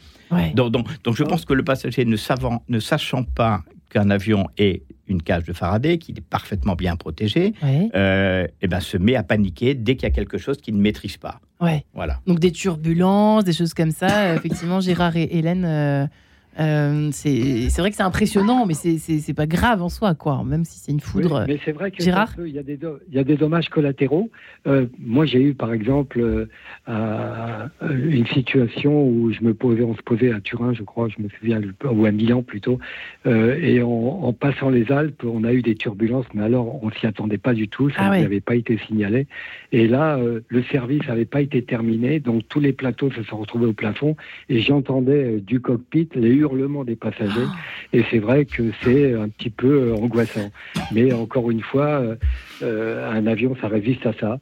Donc, 0.53 0.73
donc, 1.03 1.15
je 1.15 1.23
pense 1.23 1.45
que 1.45 1.53
le 1.53 1.63
passager 1.63 2.03
ne, 2.03 2.17
savant, 2.17 2.63
ne 2.67 2.79
sachant 2.79 3.23
pas 3.23 3.63
qu'un 3.89 4.09
avion 4.09 4.47
est 4.57 4.83
une 5.07 5.21
cage 5.21 5.45
de 5.45 5.53
Faraday, 5.53 5.97
qu'il 5.97 6.17
est 6.17 6.21
parfaitement 6.29 6.75
bien 6.75 6.97
protégé, 6.97 7.53
et 7.63 7.89
eh 7.93 8.67
ben, 8.67 8.79
se 8.81 8.97
met 8.97 9.15
à 9.15 9.23
paniquer 9.23 9.75
dès 9.75 9.95
qu'il 9.95 10.09
y 10.09 10.11
a 10.11 10.13
quelque 10.13 10.37
chose 10.37 10.57
qu'il 10.57 10.75
ne 10.75 10.81
maîtrise 10.81 11.15
pas. 11.15 11.39
Ouais. 11.61 11.85
Voilà. 11.93 12.19
Donc 12.27 12.39
des 12.39 12.51
turbulences, 12.51 13.45
des 13.45 13.53
choses 13.53 13.73
comme 13.73 13.91
ça. 13.91 14.35
effectivement, 14.35 14.81
Gérard 14.81 15.15
et 15.15 15.29
Hélène 15.31 16.09
euh, 16.59 17.09
c'est 17.11 17.69
vrai 17.77 17.91
que 17.91 17.95
c'est 17.95 18.03
impressionnant, 18.03 18.65
mais 18.65 18.73
c'est 18.73 19.33
pas 19.33 19.45
grave 19.45 19.81
en 19.81 19.89
soi, 19.89 20.15
quoi. 20.15 20.43
Même 20.43 20.65
si 20.65 20.79
c'est 20.79 20.91
une 20.91 20.99
foudre. 20.99 21.45
mais 21.47 21.59
c'est 21.63 21.71
vrai 21.71 21.91
qu'il 21.91 22.05
y, 22.05 22.09
a 22.09 22.63
des 22.63 22.79
y 23.11 23.19
a 23.19 23.23
des 23.23 23.37
dommages 23.37 23.69
collatéraux. 23.69 24.29
Euh, 24.65 24.87
moi, 24.99 25.25
j'ai 25.25 25.41
eu, 25.41 25.53
par 25.53 25.73
exemple, 25.73 26.47
euh, 26.89 27.67
une 27.81 28.25
situation 28.27 29.07
où 29.07 29.31
je 29.31 29.43
me 29.43 29.53
posais, 29.53 29.83
on 29.83 29.95
se 29.95 30.01
posait 30.01 30.31
à 30.31 30.39
Turin, 30.39 30.73
je 30.73 30.83
crois, 30.83 31.07
je 31.09 31.21
me 31.21 31.29
souviens, 31.29 31.61
ou 31.83 32.05
à 32.05 32.11
Milan 32.11 32.41
plutôt, 32.41 32.79
et 33.25 33.81
en, 33.81 34.33
passant 34.33 34.69
les 34.69 34.91
Alpes, 34.91 35.23
on 35.23 35.43
a 35.43 35.53
eu 35.53 35.61
des 35.61 35.75
turbulences, 35.75 36.25
mais 36.33 36.43
alors 36.43 36.83
on 36.83 36.91
s'y 36.91 37.05
attendait 37.05 37.37
pas 37.37 37.53
du 37.53 37.67
tout, 37.67 37.89
ça 37.89 37.97
ah 37.99 38.19
n'avait 38.19 38.41
pas 38.41 38.55
été 38.55 38.77
signalé. 38.87 39.27
Et 39.71 39.87
là, 39.87 40.19
le 40.47 40.63
service 40.63 41.05
n'avait 41.07 41.25
pas 41.25 41.41
été 41.41 41.61
terminé, 41.61 42.19
donc 42.19 42.47
tous 42.47 42.59
les 42.59 42.73
plateaux 42.73 43.11
se 43.11 43.23
sont 43.23 43.37
retrouvés 43.37 43.67
au 43.67 43.73
plafond, 43.73 44.15
et 44.49 44.59
j'entendais 44.59 45.39
du 45.39 45.59
cockpit 45.59 46.09
les 46.15 46.29
hurlements 46.29 46.46
des 46.85 46.95
passagers. 46.95 47.47
Ah. 47.47 47.55
Et 47.93 48.03
c'est 48.09 48.19
vrai 48.19 48.45
que 48.45 48.71
c'est 48.83 49.13
un 49.13 49.29
petit 49.29 49.49
peu 49.49 49.89
euh, 49.89 49.95
angoissant. 49.95 50.49
Mais 50.91 51.13
encore 51.13 51.51
une 51.51 51.61
fois, 51.61 52.01
euh, 52.01 52.15
euh, 52.63 53.09
un 53.09 53.27
avion, 53.27 53.55
ça 53.61 53.67
résiste 53.67 54.05
à 54.05 54.13
ça. 54.13 54.39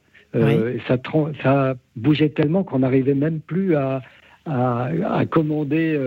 ça, 0.88 0.98
ça 1.42 1.76
bougeait 1.96 2.30
tellement 2.30 2.64
qu'on 2.64 2.80
n'arrivait 2.80 3.14
même 3.14 3.40
plus 3.40 3.76
à, 3.76 4.02
à, 4.46 5.26
commander, 5.30 5.98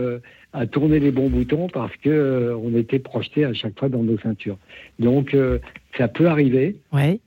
à 0.52 0.66
tourner 0.66 0.98
les 0.98 1.10
bons 1.10 1.28
boutons 1.28 1.68
parce 1.68 1.94
que 1.96 2.56
on 2.62 2.74
était 2.76 2.98
projeté 2.98 3.44
à 3.44 3.52
chaque 3.52 3.78
fois 3.78 3.88
dans 3.88 4.02
nos 4.02 4.18
ceintures. 4.18 4.56
Donc 4.98 5.36
ça 5.96 6.08
peut 6.08 6.26
arriver, 6.26 6.76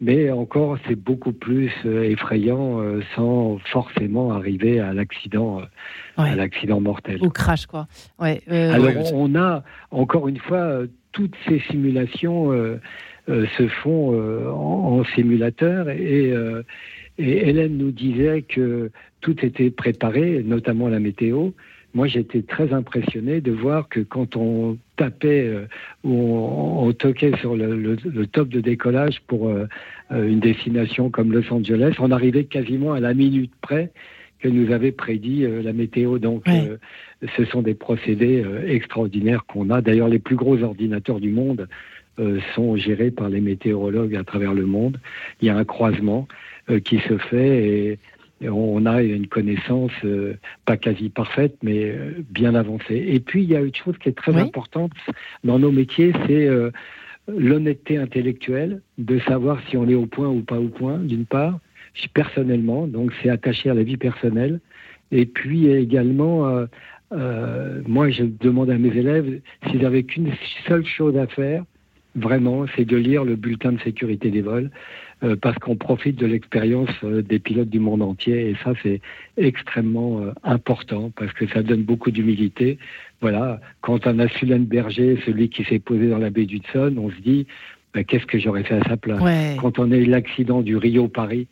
mais 0.01 0.31
encore 0.31 0.77
c'est 0.87 0.95
beaucoup 0.95 1.31
plus 1.31 1.71
effrayant 1.85 2.81
sans 3.15 3.59
forcément 3.71 4.31
arriver 4.31 4.79
à 4.79 4.93
l'accident 4.93 5.61
à 6.17 6.35
l'accident 6.35 6.81
mortel. 6.81 7.17
Au 7.21 7.29
crash, 7.29 7.65
quoi. 7.65 7.87
Ouais, 8.19 8.41
euh, 8.51 8.73
Alors, 8.73 9.13
on 9.13 9.35
a, 9.35 9.63
encore 9.91 10.27
une 10.27 10.37
fois, 10.37 10.57
euh, 10.57 10.87
toutes 11.11 11.35
ces 11.47 11.59
simulations 11.69 12.51
euh, 12.51 12.77
se 13.27 13.67
font 13.67 14.17
en, 14.49 15.03
simulateur 15.15 15.89
et, 15.89 16.33
et, 17.17 17.49
Hélène 17.49 17.77
nous 17.77 17.91
disait 17.91 18.41
que 18.41 18.91
tout 19.21 19.45
était 19.45 19.69
préparé, 19.69 20.41
notamment 20.43 20.87
la 20.87 20.99
météo. 20.99 21.51
Moi, 21.93 22.07
j'étais 22.07 22.41
très 22.41 22.73
impressionné 22.73 23.41
de 23.41 23.51
voir 23.51 23.89
que 23.89 23.99
quand 23.99 24.35
on 24.35 24.77
tapait 24.95 25.51
ou 26.03 26.13
on, 26.13 26.91
toquait 26.93 27.35
sur 27.39 27.55
le, 27.55 27.75
le, 27.75 28.27
top 28.27 28.49
de 28.49 28.61
décollage 28.61 29.21
pour 29.27 29.51
une 30.09 30.39
destination 30.39 31.09
comme 31.09 31.31
Los 31.33 31.51
Angeles, 31.51 31.95
on 31.99 32.11
arrivait 32.11 32.45
quasiment 32.45 32.93
à 32.93 32.99
la 32.99 33.13
minute 33.13 33.51
près 33.61 33.91
que 34.41 34.49
nous 34.49 34.71
avait 34.71 34.91
prédit 34.91 35.45
euh, 35.45 35.61
la 35.61 35.73
météo. 35.73 36.17
Donc, 36.17 36.47
euh, 36.49 36.77
ce 37.37 37.45
sont 37.45 37.61
des 37.61 37.75
procédés 37.75 38.43
euh, 38.43 38.67
extraordinaires 38.67 39.45
qu'on 39.45 39.69
a. 39.69 39.81
D'ailleurs, 39.81 40.09
les 40.09 40.19
plus 40.19 40.35
gros 40.35 40.61
ordinateurs 40.61 41.19
du 41.19 41.31
monde 41.31 41.67
sont 42.53 42.75
gérés 42.75 43.09
par 43.09 43.29
les 43.29 43.41
météorologues 43.41 44.15
à 44.15 44.23
travers 44.23 44.53
le 44.53 44.65
monde. 44.65 44.99
Il 45.41 45.47
y 45.47 45.49
a 45.49 45.57
un 45.57 45.63
croisement 45.63 46.27
qui 46.83 46.99
se 46.99 47.17
fait 47.17 47.65
et, 47.65 47.99
on 48.47 48.85
a 48.85 49.01
une 49.03 49.27
connaissance 49.27 49.91
pas 50.65 50.77
quasi 50.77 51.09
parfaite, 51.09 51.55
mais 51.61 51.95
bien 52.29 52.55
avancée. 52.55 53.03
Et 53.07 53.19
puis, 53.19 53.43
il 53.43 53.49
y 53.49 53.55
a 53.55 53.61
une 53.61 53.75
chose 53.75 53.97
qui 53.99 54.09
est 54.09 54.17
très 54.17 54.35
importante 54.35 54.91
dans 55.43 55.59
nos 55.59 55.71
métiers, 55.71 56.13
c'est 56.27 56.49
l'honnêteté 57.27 57.97
intellectuelle, 57.97 58.81
de 58.97 59.19
savoir 59.19 59.59
si 59.69 59.77
on 59.77 59.87
est 59.87 59.95
au 59.95 60.05
point 60.05 60.29
ou 60.29 60.41
pas 60.41 60.59
au 60.59 60.69
point, 60.69 60.97
d'une 60.97 61.25
part, 61.25 61.59
personnellement, 62.13 62.87
donc 62.87 63.11
c'est 63.21 63.29
attaché 63.29 63.69
à 63.69 63.73
la 63.73 63.83
vie 63.83 63.97
personnelle. 63.97 64.59
Et 65.11 65.25
puis 65.25 65.67
également, 65.67 66.47
euh, 66.47 66.65
euh, 67.11 67.81
moi 67.85 68.09
je 68.09 68.23
demande 68.23 68.69
à 68.69 68.77
mes 68.77 68.95
élèves 68.95 69.41
s'ils 69.67 69.81
n'avaient 69.81 70.03
qu'une 70.03 70.31
seule 70.67 70.85
chose 70.85 71.17
à 71.17 71.27
faire, 71.27 71.63
vraiment, 72.15 72.65
c'est 72.75 72.85
de 72.85 72.97
lire 72.97 73.23
le 73.23 73.35
bulletin 73.35 73.71
de 73.73 73.79
sécurité 73.81 74.29
des 74.29 74.41
vols, 74.41 74.71
euh, 75.23 75.35
parce 75.35 75.57
qu'on 75.59 75.75
profite 75.75 76.15
de 76.17 76.25
l'expérience 76.25 76.89
des 77.03 77.39
pilotes 77.39 77.69
du 77.69 77.79
monde 77.79 78.01
entier, 78.01 78.49
et 78.49 78.55
ça 78.63 78.73
c'est 78.83 79.01
extrêmement 79.37 80.21
important, 80.43 81.11
parce 81.15 81.33
que 81.33 81.47
ça 81.47 81.63
donne 81.63 81.83
beaucoup 81.83 82.11
d'humilité. 82.11 82.77
Voilà, 83.21 83.61
quand 83.81 84.07
on 84.07 84.19
a 84.19 84.27
Berger, 84.59 85.19
celui 85.25 85.49
qui 85.49 85.63
s'est 85.63 85.79
posé 85.79 86.09
dans 86.09 86.17
la 86.17 86.29
baie 86.29 86.45
d'Hudson, 86.45 86.95
on 86.97 87.11
se 87.11 87.21
dit, 87.21 87.47
ben, 87.93 88.03
qu'est-ce 88.03 88.25
que 88.25 88.39
j'aurais 88.39 88.63
fait 88.63 88.75
à 88.75 88.83
sa 88.87 88.97
place? 88.97 89.21
Quand 89.59 89.79
on 89.79 89.91
a 89.91 89.97
eu 89.97 90.05
l'accident 90.05 90.61
du 90.61 90.77
Rio-Paris, 90.77 91.47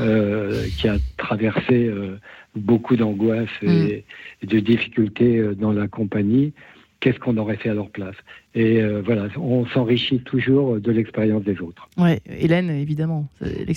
euh, 0.00 0.66
qui 0.78 0.86
a 0.86 0.98
traversé 1.16 1.86
euh, 1.86 2.20
beaucoup 2.54 2.94
d'angoisse 2.94 3.50
et, 3.60 4.04
mm. 4.42 4.46
de 4.46 4.60
difficultés 4.60 5.38
euh, 5.38 5.54
dans 5.54 5.72
la 5.72 5.88
compagnie, 5.88 6.52
qu'est-ce 7.00 7.18
qu'on 7.18 7.36
aurait 7.38 7.56
fait 7.56 7.70
à 7.70 7.74
leur 7.74 7.90
place? 7.90 8.14
Et 8.54 8.80
voilà, 9.04 9.26
on 9.36 9.66
s'enrichit 9.66 10.20
toujours 10.20 10.78
de 10.78 10.92
l'expérience 10.92 11.42
des 11.42 11.58
autres. 11.60 11.88
Oui, 11.96 12.12
Hélène, 12.26 12.70
évidemment. 12.70 13.26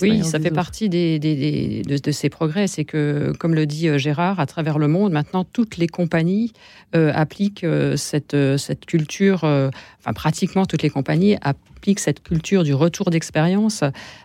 Oui, 0.00 0.22
ça 0.22 0.38
fait 0.38 0.52
partie 0.52 0.88
des, 0.88 1.18
de, 1.18 2.10
ces 2.12 2.28
progrès. 2.28 2.68
C'est 2.68 2.84
que, 2.84 3.32
comme 3.38 3.54
le 3.54 3.66
dit 3.66 3.88
Gérard, 3.98 4.38
à 4.38 4.46
travers 4.46 4.78
le 4.78 4.86
monde, 4.86 5.12
maintenant, 5.12 5.44
toutes 5.44 5.78
les 5.78 5.88
compagnies 5.88 6.52
appliquent 6.92 7.66
cette, 7.96 8.36
cette 8.56 8.86
culture, 8.86 9.42
enfin, 9.42 10.12
pratiquement 10.14 10.64
toutes 10.64 10.82
les 10.82 10.90
compagnies 10.90 11.36
appliquent 11.42 12.00
cette 12.00 12.22
culture 12.22 12.64
du 12.64 12.74
retour 12.74 13.10
d'expérience 13.10 13.84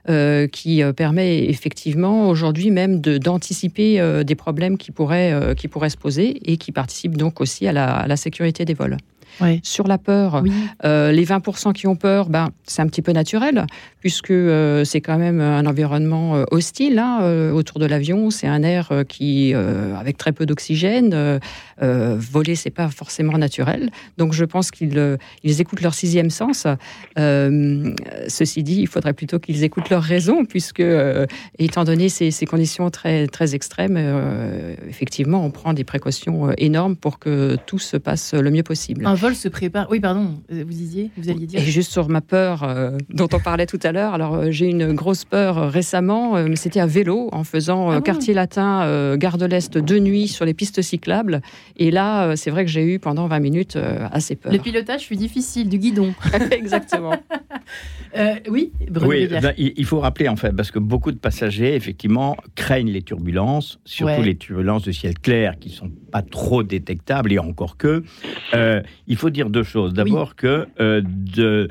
euh, 0.10 0.48
qui 0.48 0.84
euh, 0.84 0.94
permet 0.94 1.46
effectivement 1.46 2.28
aujourd'hui 2.28 2.72
même 2.72 3.00
d'anticiper 3.00 4.00
euh, 4.00 4.24
des 4.24 4.36
problèmes 4.36 4.78
qui 4.78 4.92
pourraient, 4.92 5.56
qui 5.56 5.68
pourraient 5.68 5.90
se 5.90 5.98
poser 5.98 6.52
et 6.52 6.58
qui 6.58 6.72
participe 6.72 7.18
donc 7.18 7.42
aussi 7.42 7.68
à 7.68 7.72
la 8.08 8.16
sécurité 8.16 8.66
des 8.66 8.74
vols. 8.74 8.98
Sur 9.64 9.88
la 9.88 9.98
peur, 9.98 10.44
euh, 10.86 11.12
les 11.12 11.26
20% 11.26 11.74
qui 11.74 11.88
ont 11.88 11.96
peur, 11.96 12.30
ben, 12.30 12.50
c'est 12.66 12.82
un 12.82 12.88
petit 12.88 13.02
peu 13.02 13.12
naturel, 13.12 13.66
puisque 14.00 14.32
euh, 14.32 14.84
c'est 14.84 15.02
quand 15.02 15.18
même 15.18 15.42
un 15.42 15.66
environnement 15.66 16.36
euh, 16.36 16.44
hostile 16.52 17.00
hein, 17.00 17.52
autour 17.54 17.80
de 17.80 17.86
l'avion. 17.86 18.30
C'est 18.30 18.48
un 18.48 18.64
air 18.64 18.92
qui, 19.08 19.54
avec 19.54 20.18
très 20.18 20.32
peu 20.32 20.46
d'oxygène, 20.46 21.40
voler, 21.80 22.56
c'est 22.56 22.70
pas 22.70 22.90
forcément 22.90 23.38
naturel. 23.38 23.90
Donc 24.18 24.34
je 24.34 24.46
pense 24.46 24.72
qu'ils 24.72 25.18
ils 25.44 25.62
écoutent 25.62 25.82
leur 25.82 25.94
sixième 25.94 26.30
sens. 26.30 26.68
ceci 27.18 28.64
dit, 28.64 28.82
il 28.82 28.88
faudrait 28.88 29.14
plutôt 29.14 29.40
qu'ils 29.40 29.64
écoutent 29.64 29.90
leur 29.90 30.04
raison, 30.04 30.46
puisque, 30.46 30.84
étant 31.58 31.84
donné 31.84 32.10
ces, 32.10 32.32
ces, 32.32 32.46
conditions 32.46 32.90
très, 32.90 33.28
très 33.28 33.56
extrêmes, 33.56 33.98
effectivement, 34.88 35.46
on 35.46 35.52
prend 35.52 35.74
des 35.74 35.84
précautions 35.84 36.52
énormes 36.58 36.96
pour 36.96 37.20
que 37.20 37.58
tout 37.66 37.80
se 37.80 37.98
passe 37.98 38.34
le 38.34 38.52
mieux 38.52 38.64
possible 38.64 39.06
vol 39.24 39.36
se 39.36 39.48
prépare. 39.48 39.88
Oui, 39.90 40.02
pardon, 40.02 40.42
vous 40.50 40.64
disiez, 40.66 41.10
vous 41.18 41.30
alliez 41.30 41.48
dire. 41.48 41.62
Et 41.62 41.64
juste 41.64 41.92
sur 41.92 42.10
ma 42.10 42.20
peur 42.20 42.64
euh, 42.64 42.98
dont 43.10 43.30
on 43.32 43.40
parlait 43.40 43.66
tout 43.66 43.80
à 43.84 43.94
l'heure. 43.94 44.14
Alors, 44.14 44.36
euh, 44.36 44.52
j'ai 44.52 44.66
une 44.66 44.92
grosse 44.92 45.24
peur 45.24 45.58
euh, 45.58 45.68
récemment, 45.70 46.34
mais 46.44 46.58
c'était 46.58 46.82
à 46.82 46.86
vélo, 46.86 47.30
en 47.32 47.46
faisant 47.46 47.92
ah 47.92 48.02
quartier 48.02 48.34
latin, 48.34 49.16
gare 49.16 49.38
de 49.38 49.46
l'Est 49.46 49.78
de 49.78 50.00
nuit 50.00 50.28
sur 50.28 50.44
les 50.44 50.54
pistes 50.54 50.82
cyclables. 50.82 51.42
Et 51.78 51.90
là, 51.90 52.36
c'est 52.36 52.52
vrai 52.52 52.66
que 52.66 52.72
j'ai 52.72 52.84
eu 52.84 53.00
pendant 53.00 53.28
20 53.28 53.40
minutes 53.40 53.78
assez 54.12 54.36
peur. 54.36 54.52
Le 54.52 54.60
pilotage 54.60 55.04
fut 55.08 55.16
difficile, 55.16 55.70
du 55.70 55.78
guidon. 55.78 56.14
Exactement. 56.52 57.16
oui, 58.50 58.74
oui 59.02 59.28
ben, 59.28 59.54
il 59.58 59.86
faut 59.86 60.00
rappeler 60.00 60.28
en 60.28 60.36
fait, 60.36 60.52
parce 60.52 60.72
que 60.72 60.80
beaucoup 60.80 61.12
de 61.12 61.18
passagers, 61.18 61.76
effectivement, 61.76 62.36
craignent 62.56 62.92
les 62.92 63.02
turbulences, 63.02 63.80
surtout 63.86 64.22
les 64.22 64.36
turbulences 64.36 64.84
de 64.84 64.92
ciel 64.92 65.18
clair 65.18 65.56
qui 65.60 65.70
sont 65.70 65.90
pas 66.12 66.22
trop 66.22 66.64
détectables, 66.64 67.32
et 67.32 67.40
encore 67.40 67.78
que 67.78 68.04
il 69.14 69.18
faut 69.18 69.30
dire 69.30 69.52
deux 69.52 69.62
choses. 69.62 69.94
D'abord 69.94 70.36
que 70.36 70.68
euh, 70.80 71.04
de, 71.06 71.70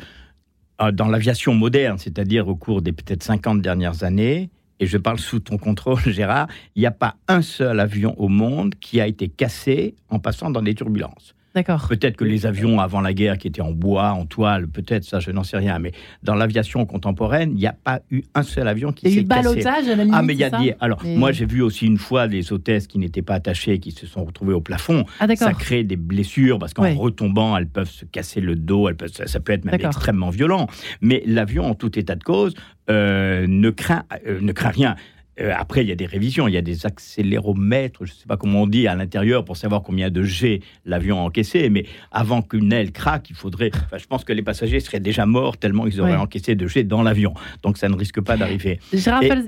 euh, 0.81 0.93
dans 0.93 1.09
l'aviation 1.09 1.55
moderne, 1.55 1.99
c'est-à-dire 1.99 2.47
au 2.47 2.55
cours 2.55 2.83
des 2.83 2.93
peut-être 2.93 3.25
50 3.25 3.61
dernières 3.61 4.05
années, 4.05 4.49
et 4.79 4.87
je 4.87 4.97
parle 4.97 5.19
sous 5.19 5.41
ton 5.41 5.59
contrôle, 5.59 5.99
Gérard, 6.07 6.47
il 6.77 6.81
n'y 6.81 6.87
a 6.87 6.93
pas 6.93 7.17
un 7.27 7.43
seul 7.43 7.81
avion 7.81 8.15
au 8.17 8.29
monde 8.29 8.77
qui 8.81 9.01
a 9.01 9.09
été 9.09 9.27
cassé 9.27 9.97
en 10.09 10.21
passant 10.21 10.51
dans 10.51 10.63
des 10.63 10.77
turbulences. 10.77 11.35
D'accord. 11.55 11.87
Peut-être 11.89 12.17
que 12.17 12.25
les 12.25 12.47
avions 12.47 12.81
avant 12.81 13.01
la 13.01 13.13
guerre 13.13 13.37
qui 13.37 13.49
étaient 13.49 13.61
en 13.61 13.73
bois, 13.73 14.11
en 14.13 14.25
toile, 14.25 14.69
peut-être 14.69 15.05
ça, 15.05 15.21
je 15.21 15.31
n'en 15.31 15.45
sais 15.45 15.59
rien. 15.59 15.79
Mais 15.79 15.93
dans 16.23 16.35
l'aviation 16.35 16.87
contemporaine, 16.87 17.51
il 17.51 17.57
n'y 17.57 17.67
a 17.67 17.75
pas 17.75 18.01
eu 18.11 18.23
un 18.35 18.43
seul 18.43 18.69
avion 18.69 18.93
qui 18.93 19.03
s'est 19.03 19.25
cassé. 19.25 19.49
Il 19.59 19.63
y 19.63 19.67
a 19.67 19.81
eu 19.81 19.91
à 19.91 19.97
la 19.97 20.05
limite, 20.05 20.15
Ah, 20.15 20.23
mais 20.23 20.33
il 20.33 20.39
y 20.39 20.45
a 20.45 20.51
dit. 20.51 20.73
Alors, 20.81 21.05
moi, 21.05 21.33
j'ai 21.33 21.47
vu 21.47 21.63
aussi 21.63 21.87
une 21.87 21.99
fois 21.99 22.27
des 22.29 22.53
hôtesses 22.53 22.87
qui 22.87 22.99
n'étaient 22.99 23.23
pas 23.23 23.35
attachées, 23.35 23.79
qui 23.79 23.91
se 23.91 24.07
sont 24.07 24.25
retrouvées 24.25 24.55
au 24.55 24.61
plafond. 24.61 25.05
Ah, 25.21 25.27
ça 25.37 25.53
crée 25.53 25.85
des 25.85 25.97
blessures 25.97 26.59
parce 26.59 26.73
qu'en 26.73 26.95
retombant, 26.95 27.57
elles 27.57 27.69
peuvent 27.69 27.91
se 27.91 28.05
casser 28.05 28.41
le 28.41 28.57
dos. 28.57 28.89
Elles 28.89 28.97
peuvent, 28.97 29.13
ça, 29.13 29.41
peut 29.41 29.53
être 29.53 29.65
même 29.65 29.75
extrêmement 29.81 30.31
violent. 30.31 30.67
Mais 31.01 31.23
l'avion, 31.27 31.65
en 31.67 31.75
tout 31.75 31.99
état 31.99 32.15
de 32.15 32.25
cause, 32.25 32.55
euh, 32.91 33.47
ne 33.47 33.71
craint, 33.71 34.05
euh, 34.27 34.41
ne 34.41 34.53
craint 34.53 34.71
rien. 34.71 34.97
Euh, 35.41 35.53
après, 35.57 35.83
il 35.83 35.89
y 35.89 35.93
a 35.93 35.95
des 35.95 36.07
révisions, 36.07 36.47
il 36.47 36.55
y 36.55 36.59
a 36.59 36.63
des 36.63 36.85
accéléromètres, 36.85 38.05
je 38.05 38.13
ne 38.13 38.17
sais 38.17 38.27
pas 38.27 38.37
comment 38.37 38.63
on 38.63 38.67
dit, 38.67 38.87
à 38.87 38.95
l'intérieur 38.95 39.45
pour 39.45 39.57
savoir 39.57 39.83
combien 39.83 40.11
de 40.11 40.23
G 40.23 40.61
l'avion 40.85 41.19
a 41.19 41.23
encaissé. 41.23 41.71
Mais 41.71 41.87
avant 42.11 42.43
qu'une 42.43 42.73
aile 42.73 42.93
craque, 42.93 43.31
il 43.31 43.37
faudrait. 43.37 43.71
je 43.97 44.07
pense 44.07 44.25
que 44.25 44.33
les 44.33 44.43
passagers 44.43 44.81
seraient 44.81 45.01
déjà 45.01 45.27
morts 45.27 45.57
tellement 45.57 45.87
ils 45.87 46.01
auraient 46.01 46.17
encaissé 46.17 46.55
de 46.55 46.67
G 46.67 46.85
dans 46.85 47.03
l'avion. 47.03 47.35
Donc 47.63 47.79
ça 47.79 47.89
ne 47.89 47.97
risque 47.97 48.21
pas 48.21 48.37
d'arriver. 48.37 48.79
Et, 48.93 48.99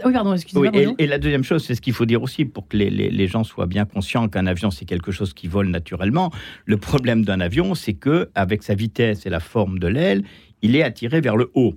oui, 0.05 0.12
pardon, 0.12 0.35
excusez-moi. 0.35 0.71
et, 0.99 1.07
la 1.07 1.19
deuxième 1.19 1.45
chose, 1.45 1.64
c'est 1.64 1.75
ce 1.75 1.81
qu'il 1.81 1.93
faut 1.93 2.07
dire 2.07 2.23
aussi 2.23 2.45
pour 2.45 2.69
que 2.69 2.76
les, 2.76 2.91
les 2.91 3.26
gens 3.26 3.45
soient 3.45 3.67
bien 3.67 3.85
conscients 3.85 4.29
qu'un 4.29 4.47
avion, 4.47 4.71
c'est 4.71 4.85
quelque 4.85 5.12
chose 5.12 5.35
qui 5.35 5.49
vole 5.49 5.69
naturellement. 5.69 6.31
Le 6.64 6.76
problème 6.76 7.25
d'un 7.25 7.41
avion, 7.41 7.75
c'est 7.75 7.95
que 7.95 8.31
avec 8.35 8.62
sa 8.62 8.75
vitesse 8.75 9.26
et 9.26 9.31
la 9.31 9.41
forme 9.41 9.79
de 9.79 9.87
l'aile, 9.87 10.25
il 10.62 10.76
est 10.76 10.83
attiré 10.83 11.21
vers 11.21 11.37
le 11.37 11.50
haut. 11.55 11.75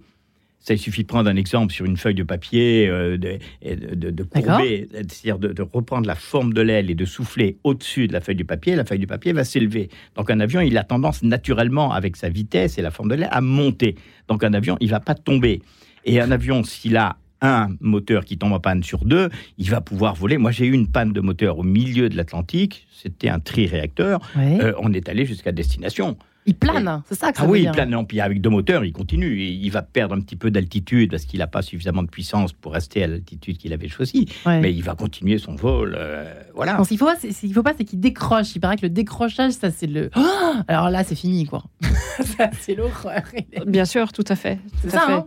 Ça, 0.68 0.74
il 0.74 0.80
suffit 0.80 1.04
de 1.04 1.08
prendre 1.08 1.30
un 1.30 1.38
exemple 1.38 1.72
sur 1.72 1.86
une 1.86 1.96
feuille 1.96 2.14
de 2.14 2.24
papier, 2.24 2.90
euh, 2.90 3.16
de, 3.16 3.40
de, 3.64 4.24
courber, 4.24 4.86
c'est-à-dire 4.92 5.40
de, 5.40 5.62
reprendre 5.62 6.06
la 6.06 6.16
forme 6.16 6.52
de 6.52 6.60
l'aile 6.60 6.92
et 6.92 6.94
de 6.94 7.06
souffler 7.06 7.58
au-dessus 7.64 8.10
de 8.10 8.12
la 8.12 8.20
feuille 8.20 8.36
du 8.36 8.44
papier. 8.44 8.76
La 8.76 8.84
feuille 8.84 9.00
du 9.00 9.08
papier 9.08 9.32
va 9.32 9.46
s'élever. 9.46 9.88
Donc 10.18 10.30
un 10.30 10.42
avion, 10.42 10.60
il 10.60 10.78
a 10.78 10.84
tendance 10.84 11.24
naturellement, 11.24 11.94
avec 11.94 12.18
sa 12.18 12.28
vitesse 12.28 12.78
et 12.78 12.82
la 12.82 12.92
forme 12.92 13.08
de 13.08 13.16
l'aile, 13.16 13.30
à 13.32 13.40
monter. 13.40 13.96
Donc 14.28 14.44
un 14.44 14.54
avion, 14.54 14.76
il 14.82 14.90
va 14.90 15.00
pas 15.00 15.16
tomber. 15.16 15.62
Et 16.04 16.20
un 16.20 16.32
avion, 16.32 16.62
s'il 16.66 16.98
a 16.98 17.16
un 17.40 17.70
moteur 17.80 18.26
qui 18.26 18.38
tombe 18.38 18.52
en 18.52 18.60
panne 18.60 18.84
sur 18.84 19.06
deux, 19.06 19.30
il 19.58 19.70
va 19.70 19.80
pouvoir 19.80 20.16
voler. 20.16 20.38
Moi, 20.38 20.52
j'ai 20.52 20.66
eu 20.66 20.74
une 20.74 20.88
panne 20.88 21.14
de 21.14 21.22
moteur 21.22 21.60
au 21.60 21.64
milieu 21.64 22.10
de 22.10 22.18
l'Atlantique. 22.18 22.88
C'était 22.92 23.30
un 23.30 23.40
tri-réacteur. 23.40 24.20
Euh, 24.38 24.74
on 24.80 24.92
est 24.92 25.08
allé 25.08 25.26
jusqu'à 25.26 25.54
destination. 25.54 26.18
Il 26.48 26.56
plane, 26.56 27.04
c'est 27.08 27.16
ça 27.16 27.32
que 27.32 27.38
ça 27.38 27.44
Ah 27.44 27.48
oui, 27.48 27.64
il 27.64 27.72
plane. 27.72 27.90
Non, 27.90 28.06
puis 28.06 28.22
avec 28.22 28.42
deux 28.42 28.50
moteurs, 28.50 28.86
il 28.86 28.94
continue. 28.94 29.42
Il 29.42 29.70
va 29.70 29.82
perdre 29.82 30.16
un 30.16 30.22
petit 30.22 30.38
peu 30.38 30.50
d'altitude 30.50 31.12
parce 31.12 31.26
qu'il 31.26 31.40
n'a 31.40 31.48
pas 31.48 31.62
suffisamment 31.62 32.04
de 32.04 32.10
puissance 32.10 32.54
pour 32.54 32.74
rester 32.74 33.04
à 33.04 33.08
l'altitude 33.08 33.58
qu'il 33.58 33.74
avait 33.74 33.90
choisie. 33.90 34.28
Mais 34.46 34.74
il 34.74 34.82
va 34.82 34.96
continuer 34.96 35.38
son 35.38 35.56
vol. 35.56 35.96
Euh, 35.98 36.34
voilà. 36.56 36.82
ce 36.84 36.90
qu'il 36.90 36.98
faut, 36.98 37.10
il 37.44 37.54
faut 37.54 37.64
pas, 37.64 37.74
c'est 37.78 37.84
qu'il 37.84 38.00
décroche. 38.00 38.56
Il 38.56 38.60
paraît 38.60 38.78
que 38.78 38.84
le 38.84 38.90
décrochage, 38.90 39.52
ça, 39.52 39.72
c'est 39.72 39.88
le. 39.88 40.10
alors 40.68 40.90
là, 40.90 41.04
c'est 41.04 41.16
fini, 41.16 41.46
quoi. 41.46 41.64
c'est 42.62 42.76
l'horreur. 42.76 43.24
Bien 43.66 43.86
sûr, 43.86 44.14
tout 44.14 44.26
à 44.28 44.36
fait. 44.36 44.60
Tout 44.82 44.96
à 44.96 45.00
fait. 45.00 45.14
Hein. 45.14 45.26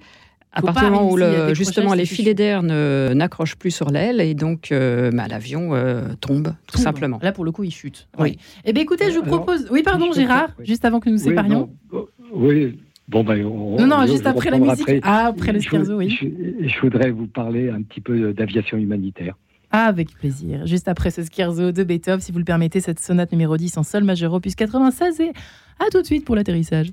À 0.52 0.62
partir 0.62 0.84
du 0.84 0.90
moment 0.90 1.10
où 1.10 1.18
justement 1.54 1.94
les 1.94 2.06
filets 2.06 2.34
d'air 2.34 2.62
n'accrochent 2.62 3.56
plus 3.56 3.70
sur 3.70 3.90
l'aile 3.90 4.20
et 4.20 4.34
donc 4.34 4.72
euh, 4.72 5.10
bah, 5.12 5.26
l'avion 5.28 5.74
euh, 5.74 6.02
tombe 6.20 6.54
tout 6.66 6.78
simplement. 6.78 7.18
Là 7.22 7.32
pour 7.32 7.44
le 7.44 7.52
coup 7.52 7.64
il 7.64 7.70
chute. 7.70 8.08
Oui. 8.18 8.36
Eh 8.64 8.72
bien 8.72 8.82
écoutez, 8.82 9.10
je 9.10 9.18
vous 9.18 9.24
propose. 9.24 9.68
oui 9.70 9.82
pardon 9.82 10.12
Gérard, 10.12 10.50
juste 10.60 10.84
avant 10.84 11.00
que 11.00 11.08
nous 11.08 11.16
nous 11.16 11.22
séparions. 11.22 11.70
oui. 12.32 12.78
Bon 13.08 13.24
ben, 13.24 13.42
non, 13.42 13.88
non, 13.88 14.06
juste 14.06 14.24
après 14.24 14.50
la 14.50 14.60
musique. 14.60 14.88
Ah, 15.02 15.26
après 15.26 15.52
le 15.52 15.58
scherzo, 15.58 15.96
oui. 15.96 16.16
Je, 16.20 16.80
voudrais 16.80 17.10
vous 17.10 17.26
parler 17.26 17.68
un 17.68 17.82
petit 17.82 18.00
peu 18.00 18.32
d'aviation 18.32 18.78
humanitaire. 18.78 19.36
Ah, 19.72 19.86
avec 19.86 20.14
plaisir. 20.14 20.64
Juste 20.64 20.86
après 20.86 21.10
ce 21.10 21.22
scherzo 21.24 21.72
de 21.72 21.82
Beethoven, 21.82 22.20
si 22.20 22.30
vous 22.30 22.38
le 22.38 22.44
permettez, 22.44 22.80
cette 22.80 23.00
sonate 23.00 23.32
numéro 23.32 23.56
10 23.56 23.78
en 23.78 23.82
sol 23.82 24.04
majeur 24.04 24.32
opus 24.32 24.54
96 24.54 25.18
et 25.22 25.32
à 25.80 25.90
tout 25.90 26.02
de 26.02 26.06
suite 26.06 26.24
pour 26.24 26.36
l'atterrissage. 26.36 26.92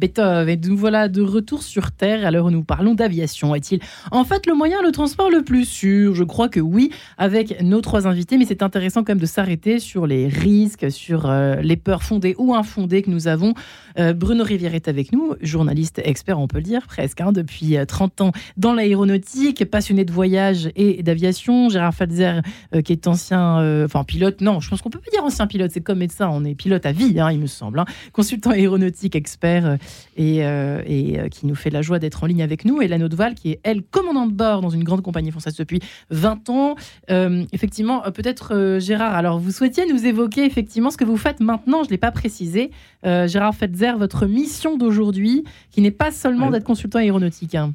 Beethoven. 0.00 0.48
Et 0.48 0.56
nous 0.56 0.76
voilà 0.76 1.08
de 1.08 1.22
retour 1.22 1.62
sur 1.62 1.92
Terre 1.92 2.26
à 2.26 2.30
l'heure 2.30 2.46
où 2.46 2.50
nous 2.50 2.64
parlons 2.64 2.94
d'aviation. 2.94 3.54
Est-il 3.54 3.80
en 4.10 4.24
fait 4.24 4.46
le 4.46 4.54
moyen 4.54 4.82
de 4.82 4.90
transport 4.90 5.30
le 5.30 5.42
plus 5.42 5.64
sûr? 5.64 6.14
Je 6.14 6.24
crois 6.24 6.48
que 6.48 6.58
oui, 6.58 6.90
avec 7.18 7.62
nos 7.62 7.80
trois 7.80 8.06
invités, 8.06 8.38
mais 8.38 8.46
c'est 8.46 8.62
intéressant 8.62 9.04
quand 9.04 9.12
même 9.12 9.20
de 9.20 9.26
s'arrêter 9.26 9.78
sur 9.78 10.06
les 10.06 10.26
risques, 10.28 10.90
sur 10.90 11.26
euh, 11.26 11.56
les 11.56 11.76
peurs 11.76 12.02
fondées 12.02 12.34
ou 12.38 12.54
infondées 12.54 13.02
que 13.02 13.10
nous 13.10 13.28
avons. 13.28 13.54
Euh, 13.98 14.12
Bruno 14.14 14.42
Rivière 14.42 14.74
est 14.74 14.88
avec 14.88 15.12
nous, 15.12 15.34
journaliste 15.42 16.00
expert, 16.02 16.38
on 16.38 16.48
peut 16.48 16.58
le 16.58 16.64
dire, 16.64 16.86
presque, 16.86 17.20
hein, 17.20 17.32
depuis 17.32 17.76
30 17.86 18.20
euh, 18.20 18.24
ans 18.24 18.32
dans 18.56 18.72
l'aéronautique, 18.72 19.64
passionné 19.70 20.04
de 20.04 20.12
voyage 20.12 20.70
et 20.76 21.02
d'aviation. 21.02 21.68
Gérard 21.68 21.94
Falzer, 21.94 22.40
qui 22.84 22.92
est 22.92 23.06
ancien, 23.06 23.84
enfin 23.84 24.04
pilote, 24.04 24.40
non, 24.40 24.60
je 24.60 24.70
pense 24.70 24.80
qu'on 24.80 24.90
peut 24.90 25.00
pas 25.00 25.10
dire 25.10 25.24
ancien 25.24 25.46
pilote, 25.46 25.70
c'est 25.72 25.80
comme 25.80 25.98
médecin, 25.98 26.30
on 26.32 26.44
est 26.44 26.54
pilote 26.54 26.86
à 26.86 26.92
vie, 26.92 27.20
hein, 27.20 27.30
il 27.30 27.38
me 27.38 27.46
semble. 27.46 27.80
Hein. 27.80 27.84
Consultant 28.12 28.50
aéronautique 28.50 29.14
expert 29.14 29.76
et, 30.16 30.44
euh, 30.44 30.82
et 30.86 31.18
euh, 31.18 31.28
qui 31.28 31.46
nous 31.46 31.54
fait 31.54 31.70
la 31.70 31.82
joie 31.82 31.98
d'être 31.98 32.22
en 32.24 32.26
ligne 32.26 32.42
avec 32.42 32.64
nous. 32.64 32.82
Et 32.82 32.88
la 32.88 32.98
Val, 33.08 33.34
qui 33.34 33.52
est, 33.52 33.60
elle, 33.62 33.82
commandante 33.82 34.30
de 34.30 34.36
bord 34.36 34.60
dans 34.60 34.70
une 34.70 34.84
grande 34.84 35.02
compagnie 35.02 35.30
française 35.30 35.56
depuis 35.56 35.80
20 36.10 36.50
ans. 36.50 36.74
Euh, 37.10 37.44
effectivement, 37.52 38.02
peut-être 38.12 38.78
Gérard, 38.80 39.14
alors 39.14 39.38
vous 39.38 39.50
souhaitiez 39.50 39.86
nous 39.90 40.06
évoquer 40.06 40.44
effectivement 40.44 40.90
ce 40.90 40.96
que 40.96 41.04
vous 41.04 41.16
faites 41.16 41.40
maintenant, 41.40 41.82
je 41.82 41.88
ne 41.88 41.92
l'ai 41.92 41.98
pas 41.98 42.12
précisé. 42.12 42.70
Gérard 43.02 43.54
Fetzer, 43.54 43.92
votre 43.96 44.26
mission 44.26 44.76
d'aujourd'hui, 44.76 45.44
qui 45.70 45.80
n'est 45.80 45.90
pas 45.90 46.10
seulement 46.10 46.50
d'être 46.50 46.64
consultant 46.64 46.98
aéronautique. 46.98 47.54
Hein. 47.54 47.72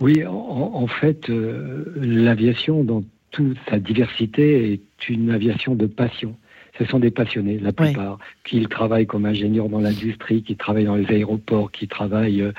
Oui, 0.00 0.24
en, 0.24 0.32
en 0.32 0.86
fait, 0.86 1.28
l'aviation, 1.28 2.84
dans 2.84 3.02
toute 3.30 3.56
sa 3.68 3.78
diversité, 3.78 4.72
est 4.72 5.08
une 5.08 5.30
aviation 5.30 5.74
de 5.74 5.86
passion 5.86 6.36
ce 6.78 6.84
sont 6.84 6.98
des 6.98 7.10
passionnés, 7.10 7.58
la 7.58 7.72
plupart, 7.72 8.18
qui 8.44 8.66
travaillent 8.66 9.06
comme 9.06 9.26
ingénieurs 9.26 9.68
dans 9.68 9.80
l'industrie, 9.80 10.42
qui 10.42 10.56
travaillent 10.56 10.86
dans 10.86 10.96
les 10.96 11.06
aéroports, 11.06 11.70
qui 11.70 11.86
travaillent 11.86 12.42
euh, 12.42 12.52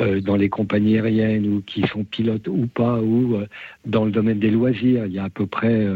euh, 0.00 0.20
dans 0.20 0.36
les 0.36 0.48
compagnies 0.48 0.98
aériennes 0.98 1.46
ou 1.46 1.62
qui 1.62 1.86
sont 1.86 2.04
pilotes 2.04 2.48
ou 2.48 2.66
pas, 2.66 3.00
ou 3.00 3.36
euh, 3.36 3.46
dans 3.86 4.04
le 4.04 4.10
domaine 4.10 4.38
des 4.38 4.50
loisirs. 4.50 5.06
Il 5.06 5.12
y 5.12 5.18
a 5.18 5.24
à 5.24 5.30
peu 5.30 5.46
près 5.46 5.86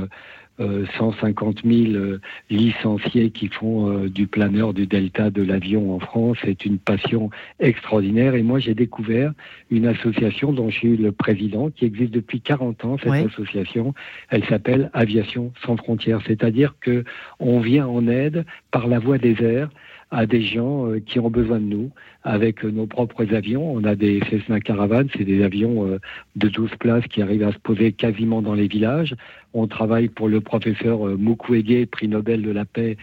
150 0.59 1.63
000 1.65 2.19
licenciés 2.51 3.31
qui 3.31 3.49
font 3.49 4.07
du 4.07 4.27
planeur 4.27 4.73
du 4.73 4.87
delta 4.87 5.31
de 5.31 5.43
l'avion 5.43 5.95
en 5.95 6.01
France. 6.01 6.39
C'est 6.45 6.65
une 6.65 6.79
passion 6.79 7.31
extraordinaire. 7.61 8.35
Et 8.35 8.43
moi, 8.43 8.59
j'ai 8.59 8.75
découvert 8.75 9.33
une 9.71 9.87
association 9.87 10.53
dont 10.53 10.71
je 10.71 10.77
suis 10.77 10.97
le 10.97 11.13
président, 11.13 11.71
qui 11.71 11.85
existe 11.85 12.13
depuis 12.13 12.41
40 12.41 12.85
ans. 12.85 12.97
Cette 13.03 13.27
association, 13.27 13.95
elle 14.31 14.45
s'appelle 14.47 14.91
Aviation 14.93 15.53
sans 15.65 15.77
frontières. 15.77 16.21
C'est-à-dire 16.27 16.75
que 16.81 17.05
on 17.39 17.61
vient 17.61 17.87
en 17.87 18.09
aide 18.09 18.45
par 18.71 18.87
la 18.87 18.99
voie 18.99 19.19
des 19.19 19.43
airs 19.43 19.71
à 20.11 20.27
des 20.27 20.43
gens 20.43 20.87
euh, 20.87 21.01
qui 21.01 21.19
ont 21.19 21.31
besoin 21.31 21.59
de 21.59 21.65
nous 21.65 21.91
avec 22.23 22.63
nos 22.63 22.87
propres 22.87 23.35
avions. 23.35 23.73
On 23.73 23.83
a 23.85 23.97
des 23.97 24.21
Cessna 24.31 24.61
Caravan, 24.61 25.05
c'est 25.17 25.25
des 25.25 25.43
avions 25.43 25.87
euh, 25.87 25.99
de 26.37 26.49
12 26.49 26.71
places 26.79 27.07
qui 27.09 27.23
arrivent 27.23 27.43
à 27.43 27.53
se 27.53 27.59
poser 27.59 27.93
quasiment 27.93 28.41
dans 28.41 28.55
les 28.55 28.69
villages. 28.69 29.17
On 29.53 29.67
travaille 29.67 30.09
pour 30.09 30.29
le 30.29 30.41
professeur 30.41 31.09
euh, 31.09 31.17
Mukwege, 31.17 31.87
prix 31.87 32.07
Nobel 32.07 32.43
de 32.43 32.51
la 32.53 32.65
paix, 32.65 32.97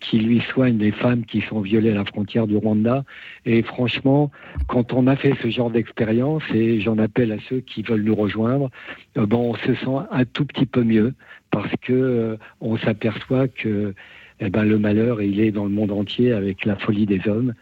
qui 0.00 0.18
lui 0.18 0.40
soigne 0.52 0.78
les 0.78 0.92
femmes 0.92 1.24
qui 1.24 1.42
sont 1.42 1.60
violées 1.60 1.90
à 1.90 1.94
la 1.94 2.04
frontière 2.04 2.46
du 2.46 2.56
Rwanda. 2.56 3.04
Et 3.44 3.62
franchement, 3.62 4.30
quand 4.68 4.92
on 4.92 5.06
a 5.06 5.16
fait 5.16 5.34
ce 5.42 5.50
genre 5.50 5.70
d'expérience, 5.70 6.42
et 6.54 6.80
j'en 6.80 6.98
appelle 6.98 7.32
à 7.32 7.38
ceux 7.48 7.60
qui 7.60 7.82
veulent 7.82 8.02
nous 8.02 8.14
rejoindre, 8.14 8.70
bon, 9.16 9.50
on 9.50 9.54
se 9.54 9.74
sent 9.74 10.06
un 10.10 10.24
tout 10.24 10.44
petit 10.44 10.66
peu 10.66 10.82
mieux 10.82 11.14
parce 11.50 11.72
que 11.82 12.36
on 12.60 12.76
s'aperçoit 12.76 13.48
que 13.48 13.94
eh 14.40 14.50
ben, 14.50 14.64
le 14.64 14.78
malheur, 14.78 15.20
il 15.22 15.40
est 15.40 15.50
dans 15.50 15.64
le 15.64 15.70
monde 15.70 15.90
entier 15.90 16.32
avec 16.32 16.64
la 16.64 16.76
folie 16.76 17.06
des 17.06 17.26
hommes. 17.28 17.54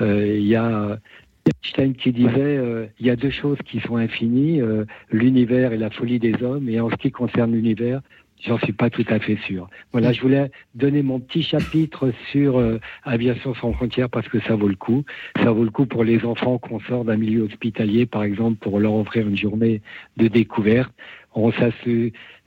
Euh, 0.00 0.36
il 0.36 0.46
y 0.46 0.56
a 0.56 0.98
Einstein 1.46 1.94
qui 1.94 2.12
disait 2.12 2.32
euh, 2.36 2.86
il 2.98 3.06
y 3.06 3.10
a 3.10 3.16
deux 3.16 3.30
choses 3.30 3.58
qui 3.64 3.80
sont 3.80 3.96
infinies, 3.96 4.60
euh, 4.60 4.84
l'univers 5.10 5.72
et 5.72 5.76
la 5.76 5.90
folie 5.90 6.18
des 6.18 6.42
hommes. 6.42 6.68
Et 6.68 6.80
en 6.80 6.90
ce 6.90 6.96
qui 6.96 7.12
concerne 7.12 7.52
l'univers, 7.52 8.00
j'en 8.42 8.58
suis 8.58 8.72
pas 8.72 8.90
tout 8.90 9.04
à 9.08 9.20
fait 9.20 9.38
sûr. 9.46 9.68
Voilà, 9.92 10.12
je 10.12 10.20
voulais 10.20 10.50
donner 10.74 11.02
mon 11.02 11.20
petit 11.20 11.42
chapitre 11.42 12.12
sur 12.32 12.60
Aviation 13.04 13.54
sans 13.54 13.72
frontières 13.72 14.10
parce 14.10 14.28
que 14.28 14.40
ça 14.40 14.56
vaut 14.56 14.68
le 14.68 14.74
coup. 14.74 15.04
Ça 15.36 15.52
vaut 15.52 15.64
le 15.64 15.70
coup 15.70 15.86
pour 15.86 16.02
les 16.02 16.24
enfants 16.24 16.58
qu'on 16.58 16.80
sort 16.80 17.04
d'un 17.04 17.16
milieu 17.16 17.42
hospitalier, 17.42 18.06
par 18.06 18.24
exemple, 18.24 18.56
pour 18.58 18.80
leur 18.80 18.94
offrir 18.94 19.28
une 19.28 19.36
journée 19.36 19.82
de 20.16 20.26
découverte. 20.26 20.92
On, 21.36 21.52
ça, 21.52 21.70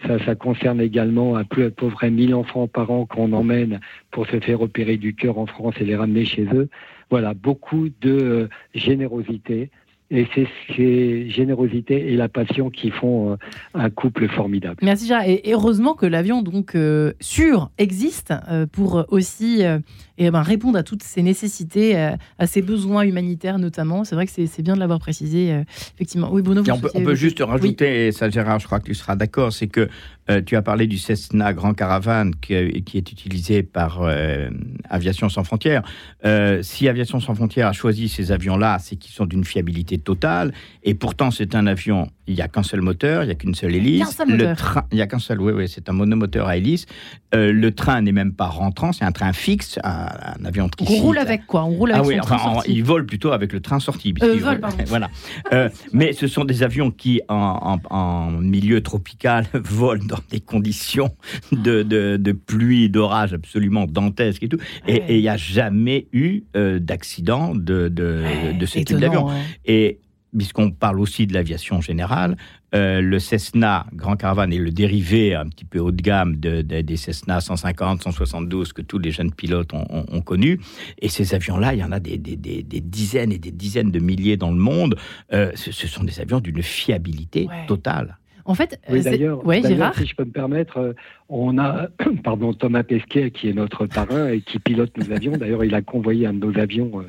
ça, 0.06 0.36
concerne 0.36 0.80
également 0.80 1.36
à 1.36 1.44
peu, 1.44 1.72
près 1.72 2.12
1000 2.12 2.36
enfants 2.36 2.68
par 2.68 2.92
an 2.92 3.06
qu'on 3.06 3.34
emmène 3.34 3.80
pour 4.12 4.28
se 4.28 4.40
faire 4.40 4.62
opérer 4.62 4.98
du 4.98 5.16
cœur 5.16 5.38
en 5.40 5.46
France 5.46 5.76
et 5.80 5.86
les 5.86 5.96
ramener 5.96 6.26
chez 6.26 6.46
eux. 6.54 6.70
Voilà, 7.10 7.34
beaucoup 7.34 7.90
de 8.02 8.12
euh, 8.12 8.50
générosité, 8.76 9.72
et 10.10 10.26
c'est 10.34 10.48
ces 10.76 11.30
générosités 11.30 12.14
et 12.14 12.16
la 12.16 12.30
passion 12.30 12.70
qui 12.70 12.92
font 12.92 13.34
euh, 13.34 13.36
un 13.74 13.90
couple 13.90 14.30
formidable. 14.30 14.78
Merci 14.82 15.08
Gérard. 15.08 15.28
Et 15.28 15.42
heureusement 15.52 15.96
que 15.96 16.06
l'avion 16.06 16.42
donc 16.42 16.76
euh, 16.76 17.14
sûr 17.20 17.70
existe 17.78 18.34
euh, 18.50 18.66
pour 18.66 19.06
aussi 19.10 19.64
et 20.18 20.32
ben, 20.32 20.42
répondre 20.42 20.78
à 20.78 20.84
toutes 20.84 21.04
ces 21.04 21.22
nécessités, 21.22 21.96
à 21.96 22.48
ces 22.48 22.62
besoins 22.62 23.04
humanitaires 23.04 23.60
notamment. 23.60 24.04
C'est 24.04 24.16
vrai 24.16 24.26
que 24.26 24.32
c'est 24.32 24.62
bien 24.62 24.76
de 24.76 24.80
l'avoir 24.80 25.00
précisé. 25.00 25.64
effectivement. 25.96 26.30
Oui, 26.32 26.42
Bruno. 26.42 26.64
on, 26.70 26.80
peut, 26.80 26.90
on 26.96 27.04
peut, 27.04 27.16
juste 27.16 27.40
rajouter, 27.40 28.08
et 28.08 28.12
ça 28.12 28.30
Gérard, 28.30 28.60
je 28.60 28.66
crois 28.66 28.80
que 28.80 28.86
tu 28.86 28.96
seras 28.96 29.16
d'accord, 29.16 29.54
c'est 29.54 29.68
que 29.68 29.90
tu 30.46 30.56
as 30.56 30.62
parlé 30.62 30.88
du 30.88 30.98
Cessna 30.98 31.54
Grand 31.54 31.74
Caravane 31.74 32.34
qui, 32.36 32.54
est 32.54 33.12
utilisé 33.12 33.64
par 33.64 34.02
Aviation 34.90 35.30
sans 35.30 35.44
frontières. 35.44 35.84
si 36.62 36.88
Aviation 36.88 37.20
sans 37.20 37.36
frontières 37.36 37.68
a 37.68 37.74
choisi 37.74 38.10
ces 38.10 38.32
avions-là, 38.32 38.78
c'est 38.80 38.96
qu'ils 38.96 39.14
sont 39.14 39.26
d'une 39.26 39.44
fiabilité 39.44 39.98
totale. 39.98 40.54
Et 40.84 40.94
pourtant, 40.94 41.32
c'est 41.32 41.56
un 41.56 41.68
avion, 41.68 42.10
il 42.28 42.36
n'y 42.36 42.42
a 42.42 42.48
qu'un 42.48 42.64
seul 42.64 42.82
moteur, 42.82 43.24
il 43.24 43.28
n'y 43.28 43.32
a 43.32 43.36
qu'une 43.36 43.56
seule 43.56 43.76
hélice. 43.76 44.20
le 44.28 44.54
train, 44.54 44.84
il 44.92 44.96
n'y 44.96 45.02
a 45.02 45.08
qu'un 45.08 45.20
seul, 45.20 45.42
oui, 45.42 45.54
oui, 45.56 45.68
c'est 45.68 45.90
un 45.90 45.94
monomoteur 45.94 46.48
à 46.48 46.58
hélice. 46.58 46.86
Euh, 47.34 47.52
le 47.52 47.72
train 47.74 48.02
n'est 48.02 48.12
même 48.12 48.34
pas 48.34 48.48
rentrant, 48.48 48.92
c'est 48.92 49.06
un 49.06 49.12
train 49.12 49.32
fixe, 49.34 49.80
un, 49.84 50.44
avion 50.46 50.68
qui. 50.68 50.86
On 50.90 51.02
roule 51.02 51.18
avec 51.18 51.46
quoi 51.46 51.64
On 51.64 51.72
roule 51.72 51.92
avec 51.92 52.04
ah 52.04 52.08
oui, 52.08 52.20
enfin, 52.20 52.62
il 52.68 52.84
vole 52.84 53.06
plutôt 53.06 53.32
avec 53.32 53.54
le 53.54 53.62
train 53.62 53.80
sorti. 53.80 54.14
Euh, 54.22 54.38
voilà. 54.88 55.10
Euh, 55.54 55.70
mais 55.94 56.14
ce 56.14 56.28
sont 56.28 56.44
des 56.44 56.64
avions 56.64 56.92
qui, 56.92 57.22
en, 57.30 58.32
milieu 58.32 58.82
tropical, 58.82 59.46
volent 59.54 60.06
dans 60.06 60.20
des 60.30 60.42
conditions 60.42 61.10
de, 61.52 61.84
de, 61.84 62.32
pluie, 62.32 62.90
d'orage 62.90 63.34
absolument 63.34 63.86
dantesques 63.86 64.44
et 64.44 64.50
tout. 64.50 64.60
Et 64.88 65.16
il 65.16 65.22
n'y 65.22 65.30
a 65.30 65.38
jamais 65.38 66.08
eu 66.12 66.44
d'accident 66.54 67.56
de, 67.56 67.88
de, 67.88 68.24
de, 68.58 68.66
ce 68.66 68.80
type 68.80 68.98
d'avion. 68.98 69.28
Et 69.66 70.00
puisqu'on 70.38 70.72
parle 70.72 71.00
aussi 71.00 71.28
de 71.28 71.34
l'aviation 71.34 71.82
générale, 71.82 72.38
euh, 72.76 73.02
le 73.02 73.20
Cessna 73.20 73.86
Grand 73.94 74.18
Caravan 74.18 74.52
est 74.52 74.58
le 74.58 74.72
dérivé 74.72 75.34
un 75.34 75.46
petit 75.46 75.66
peu 75.66 75.80
haut 75.80 75.92
de 75.92 76.02
gamme 76.02 76.36
des 76.36 76.98
Cessna 76.98 77.40
150, 77.40 78.04
172 78.04 78.74
que 78.74 78.82
tous 78.82 79.00
les 79.00 79.12
jeunes 79.12 79.32
pilotes 79.32 79.74
ont, 79.74 79.86
ont, 79.90 80.22
connus. 80.22 80.60
Et 81.00 81.08
ces 81.08 81.34
avions-là, 81.34 81.74
il 81.74 81.80
y 81.80 81.84
en 81.84 81.92
a 81.92 82.00
des, 82.00 82.18
dizaines 82.18 83.32
et 83.32 83.38
des 83.38 83.52
dizaines 83.52 83.92
de 83.92 84.00
milliers 84.00 84.38
dans 84.38 84.52
le 84.52 84.58
monde. 84.58 84.98
Euh, 85.34 85.52
ce, 85.56 85.72
sont 85.72 86.04
des 86.04 86.20
avions 86.20 86.40
d'une 86.40 86.62
fiabilité 86.62 87.48
totale. 87.68 88.18
En 88.48 88.56
fait, 88.56 88.80
oui, 88.90 89.02
d'ailleurs, 89.02 89.94
si 89.96 90.06
je 90.06 90.16
peux 90.16 90.24
me 90.24 90.32
permettre, 90.32 90.78
euh, 90.78 90.94
on 91.30 91.58
a 91.58 91.88
pardon, 92.24 92.54
Thomas 92.54 92.84
Pesquet 92.84 93.32
qui 93.32 93.50
est 93.50 93.54
notre 93.54 93.86
parrain 93.86 94.30
et 94.30 94.42
qui 94.42 94.60
pilote 94.60 94.96
nos 94.98 95.12
avions. 95.12 95.34
D'ailleurs, 95.34 95.64
il 95.64 95.76
a 95.76 95.82
convoyé 95.82 96.26
un 96.26 96.34
de 96.34 96.46
nos 96.46 96.58
avions 96.58 96.92
euh, 97.00 97.04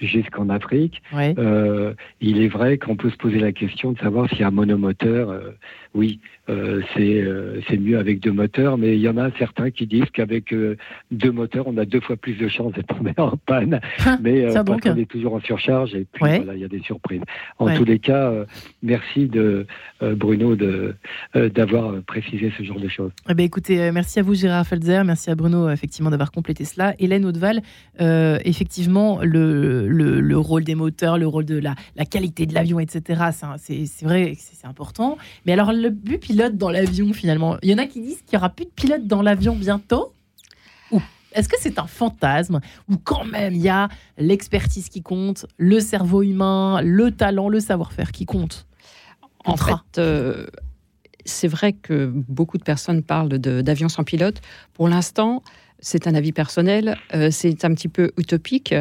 jusqu'en 0.00 0.48
Afrique. 0.48 1.02
Euh, 1.14 1.94
il 2.20 2.40
est 2.42 2.48
vrai 2.48 2.78
qu'on 2.78 2.96
peut 2.96 3.10
se 3.10 3.16
poser 3.16 3.38
la 3.38 3.52
question 3.52 3.92
de 3.92 3.98
savoir 3.98 4.28
a 4.32 4.46
un 4.46 4.50
monomoteur. 4.50 5.30
Euh, 5.30 5.50
oui, 5.94 6.20
c'est 6.46 7.78
mieux 7.78 7.98
avec 7.98 8.20
deux 8.20 8.32
moteurs, 8.32 8.78
mais 8.78 8.96
il 8.96 9.00
y 9.00 9.08
en 9.08 9.18
a 9.18 9.30
certains 9.38 9.70
qui 9.70 9.86
disent 9.86 10.10
qu'avec 10.12 10.54
deux 11.10 11.30
moteurs, 11.30 11.66
on 11.66 11.76
a 11.76 11.84
deux 11.84 12.00
fois 12.00 12.16
plus 12.16 12.34
de 12.34 12.48
chances 12.48 12.72
d'être 12.72 12.94
en 13.18 13.36
panne. 13.36 13.80
mais 14.22 14.46
parce 14.52 14.80
qu'on 14.80 14.96
est 14.96 15.08
toujours 15.08 15.34
en 15.34 15.40
surcharge 15.40 15.94
et 15.94 16.06
puis 16.10 16.24
voilà, 16.24 16.54
il 16.54 16.60
y 16.60 16.64
a 16.64 16.68
des 16.68 16.80
surprises. 16.80 17.20
En 17.58 17.74
tous 17.76 17.84
les 17.84 17.98
cas, 17.98 18.32
merci 18.82 19.26
de 19.26 19.66
Bruno 20.00 20.56
d'avoir 21.34 22.02
précisé 22.02 22.52
ce 22.56 22.62
genre 22.62 22.80
de 22.80 22.88
choses. 22.88 23.12
Eh 23.28 23.34
ben, 23.34 23.44
euh, 23.70 23.92
merci 23.92 24.18
à 24.18 24.22
vous 24.22 24.34
Gérard 24.34 24.66
Felzer, 24.66 25.04
merci 25.04 25.30
à 25.30 25.34
Bruno 25.34 25.70
effectivement 25.70 26.10
d'avoir 26.10 26.30
complété 26.30 26.64
cela. 26.64 26.94
Hélène 26.98 27.24
Audeval, 27.24 27.62
euh, 28.00 28.38
effectivement, 28.44 29.20
le, 29.22 29.88
le, 29.88 30.38
rôle 30.38 30.64
des 30.64 30.74
moteurs, 30.74 31.18
le 31.18 31.26
rôle 31.26 31.44
de 31.44 31.58
la, 31.58 31.74
la 31.96 32.04
qualité 32.04 32.46
de 32.46 32.54
l'avion, 32.54 32.80
etc., 32.80 33.22
c'est 33.58 33.86
vrai, 34.02 34.36
c'est 34.38 34.66
important. 34.66 35.18
Mais 35.46 35.52
alors, 35.52 35.72
le 35.72 35.90
but 35.90 36.18
pilote 36.18 36.56
dans 36.56 36.70
l'avion, 36.70 37.12
finalement, 37.12 37.56
il 37.62 37.70
y 37.70 37.74
en 37.74 37.78
a 37.78 37.86
qui 37.86 38.00
disent 38.00 38.22
qu'il 38.22 38.36
n'y 38.36 38.38
aura 38.38 38.50
plus 38.50 38.64
de 38.64 38.70
pilote 38.70 39.06
dans 39.06 39.22
l'avion 39.22 39.54
bientôt? 39.56 40.12
Est-ce 41.34 41.48
que 41.48 41.56
c'est 41.58 41.78
un 41.78 41.86
fantasme? 41.86 42.60
Ou 42.90 42.96
quand 42.96 43.24
même 43.24 43.54
il 43.54 43.62
y 43.62 43.68
a 43.68 43.88
l'expertise 44.18 44.88
qui 44.88 45.02
compte, 45.02 45.46
le 45.56 45.80
cerveau 45.80 46.22
humain, 46.22 46.80
le 46.82 47.10
talent, 47.10 47.48
le 47.48 47.60
savoir-faire 47.60 48.12
qui 48.12 48.26
compte? 48.26 48.66
En 49.44 49.56
fait, 49.56 49.98
euh, 49.98 50.46
c'est 51.24 51.48
vrai 51.48 51.72
que 51.72 52.06
beaucoup 52.06 52.58
de 52.58 52.64
personnes 52.64 53.02
parlent 53.02 53.28
d'avions 53.28 53.88
sans 53.88 54.04
pilote. 54.04 54.40
Pour 54.74 54.88
l'instant, 54.88 55.42
c'est 55.82 56.06
un 56.06 56.14
avis 56.14 56.32
personnel, 56.32 56.96
euh, 57.12 57.28
c'est 57.30 57.64
un 57.64 57.74
petit 57.74 57.88
peu 57.88 58.12
utopique. 58.16 58.74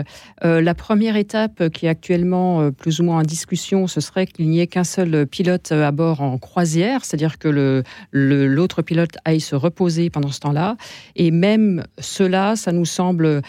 Euh, 0.45 0.61
la 0.61 0.75
première 0.75 1.17
étape 1.17 1.69
qui 1.69 1.87
est 1.87 1.89
actuellement 1.89 2.61
euh, 2.61 2.71
plus 2.71 2.99
ou 2.99 3.03
moins 3.03 3.19
en 3.19 3.23
discussion, 3.23 3.87
ce 3.87 3.99
serait 3.99 4.27
qu'il 4.27 4.49
n'y 4.49 4.59
ait 4.61 4.67
qu'un 4.67 4.83
seul 4.83 5.25
pilote 5.25 5.71
à 5.71 5.91
bord 5.91 6.21
en 6.21 6.37
croisière, 6.37 7.03
c'est-à-dire 7.03 7.39
que 7.39 7.83
l'autre 8.11 8.83
pilote 8.83 9.17
aille 9.25 9.41
se 9.41 9.55
reposer 9.55 10.09
pendant 10.11 10.29
ce 10.29 10.39
temps-là. 10.41 10.77
Et 11.15 11.31
même 11.31 11.85
cela, 11.99 12.55
ça 12.55 12.71
nous 12.71 12.85
semble 12.85 13.41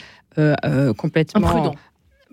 complètement 0.97 1.75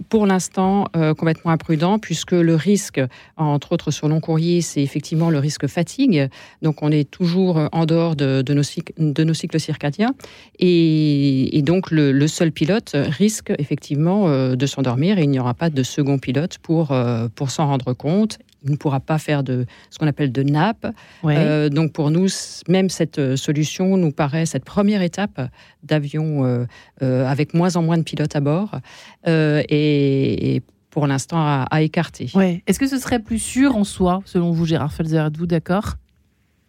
pour 0.08 0.26
l'instant 0.26 0.88
euh, 0.96 1.14
complètement 1.14 1.52
imprudent, 1.52 2.00
puisque 2.00 2.32
le 2.32 2.56
risque, 2.56 3.02
entre 3.36 3.74
autres 3.74 3.92
sur 3.92 4.08
long 4.08 4.22
courrier, 4.22 4.62
c'est 4.62 4.82
effectivement 4.82 5.30
le 5.30 5.40
risque 5.40 5.68
fatigue. 5.68 6.30
Donc 6.62 6.82
on 6.82 6.92
est 6.92 7.10
toujours 7.10 7.68
en 7.72 7.86
dehors 7.86 8.16
de, 8.16 8.54
nos, 8.54 8.64
cycles, 8.64 9.60
circadiens. 9.60 10.14
Et, 10.60 11.62
donc 11.64 11.92
le, 11.92 12.28
seul 12.28 12.52
pilote 12.52 12.96
risque 12.96 13.52
effectivement 13.58 14.28
euh, 14.28 14.56
de 14.56 14.66
s'endormir 14.66 15.18
et 15.18 15.24
il 15.24 15.30
n'y 15.30 15.40
aura 15.40 15.54
pas 15.54 15.70
de 15.70 15.84
second 15.84 16.18
pilote 16.18 16.58
pour, 16.60 16.92
euh, 16.92 17.28
pour 17.34 17.52
s'en 17.52 17.68
rendre 17.68 17.94
compte 17.94 18.40
ne 18.64 18.76
pourra 18.76 19.00
pas 19.00 19.18
faire 19.18 19.44
de 19.44 19.66
ce 19.90 19.98
qu'on 19.98 20.08
appelle 20.08 20.32
de 20.32 20.44
nappe. 20.44 20.88
Euh, 21.26 21.70
donc 21.70 21.94
pour 21.94 22.12
nous, 22.12 22.28
même 22.68 22.90
cette 22.90 23.20
euh, 23.20 23.36
solution 23.36 23.98
nous 23.98 24.12
paraît 24.12 24.46
cette 24.46 24.66
première 24.66 25.02
étape 25.02 25.42
d'avion 25.84 26.44
euh, 27.02 27.26
avec 27.26 27.54
moins 27.54 27.76
en 27.76 27.84
moins 27.84 27.98
de 27.98 28.04
pilotes 28.04 28.36
à 28.36 28.42
bord 28.42 28.80
et, 29.26 30.62
pour 30.90 31.08
l'instant 31.08 31.38
à, 31.40 31.82
écarter. 31.82 32.30
Ouais. 32.34 32.64
Est-ce 32.68 32.80
que 32.80 32.88
ce 32.88 32.98
serait 32.98 33.20
plus 33.20 33.40
sûr 33.40 33.76
en 33.76 33.84
soi, 33.84 34.22
selon 34.26 34.52
vous, 34.52 34.66
Gérard 34.66 34.92
Felzer? 34.92 35.26
Êtes-vous 35.28 35.46
d'accord? 35.46 35.96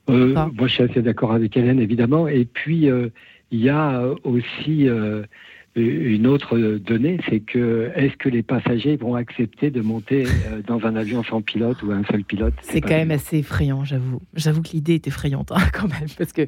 Moi, 0.09 0.51
je 0.63 0.67
suis 0.67 0.83
assez 0.83 1.03
d'accord 1.03 1.33
avec 1.33 1.57
Hélène, 1.57 1.81
évidemment. 1.81 2.29
Et 2.29 2.45
puis, 2.45 2.89
il 3.51 3.61
y 3.61 3.69
a 3.71 4.03
aussi 4.25 4.89
une 5.77 6.27
autre 6.27 6.59
donnée, 6.79 7.21
c'est 7.29 7.41
que 7.41 7.93
est-ce 7.95 8.17
que 8.17 8.29
les 8.29 8.43
passagers 8.43 8.97
vont 8.97 9.15
accepter 9.15 9.71
de 9.71 9.81
monter 9.81 10.25
euh, 10.27 10.63
dans 10.67 10.85
un 10.85 10.97
avion 10.97 11.23
sans 11.23 11.43
pilote 11.43 11.83
ou 11.83 11.93
un 11.93 12.03
seul 12.05 12.25
pilote? 12.25 12.55
C'est 12.63 12.81
quand 12.81 12.89
même 12.89 13.13
assez 13.13 13.39
effrayant, 13.39 13.85
j'avoue. 13.85 14.21
J'avoue 14.35 14.63
que 14.63 14.71
l'idée 14.71 14.95
est 14.95 15.07
effrayante 15.07 15.53
hein, 15.53 15.63
quand 15.73 15.89
même, 15.89 16.09
parce 16.19 16.33
que 16.33 16.43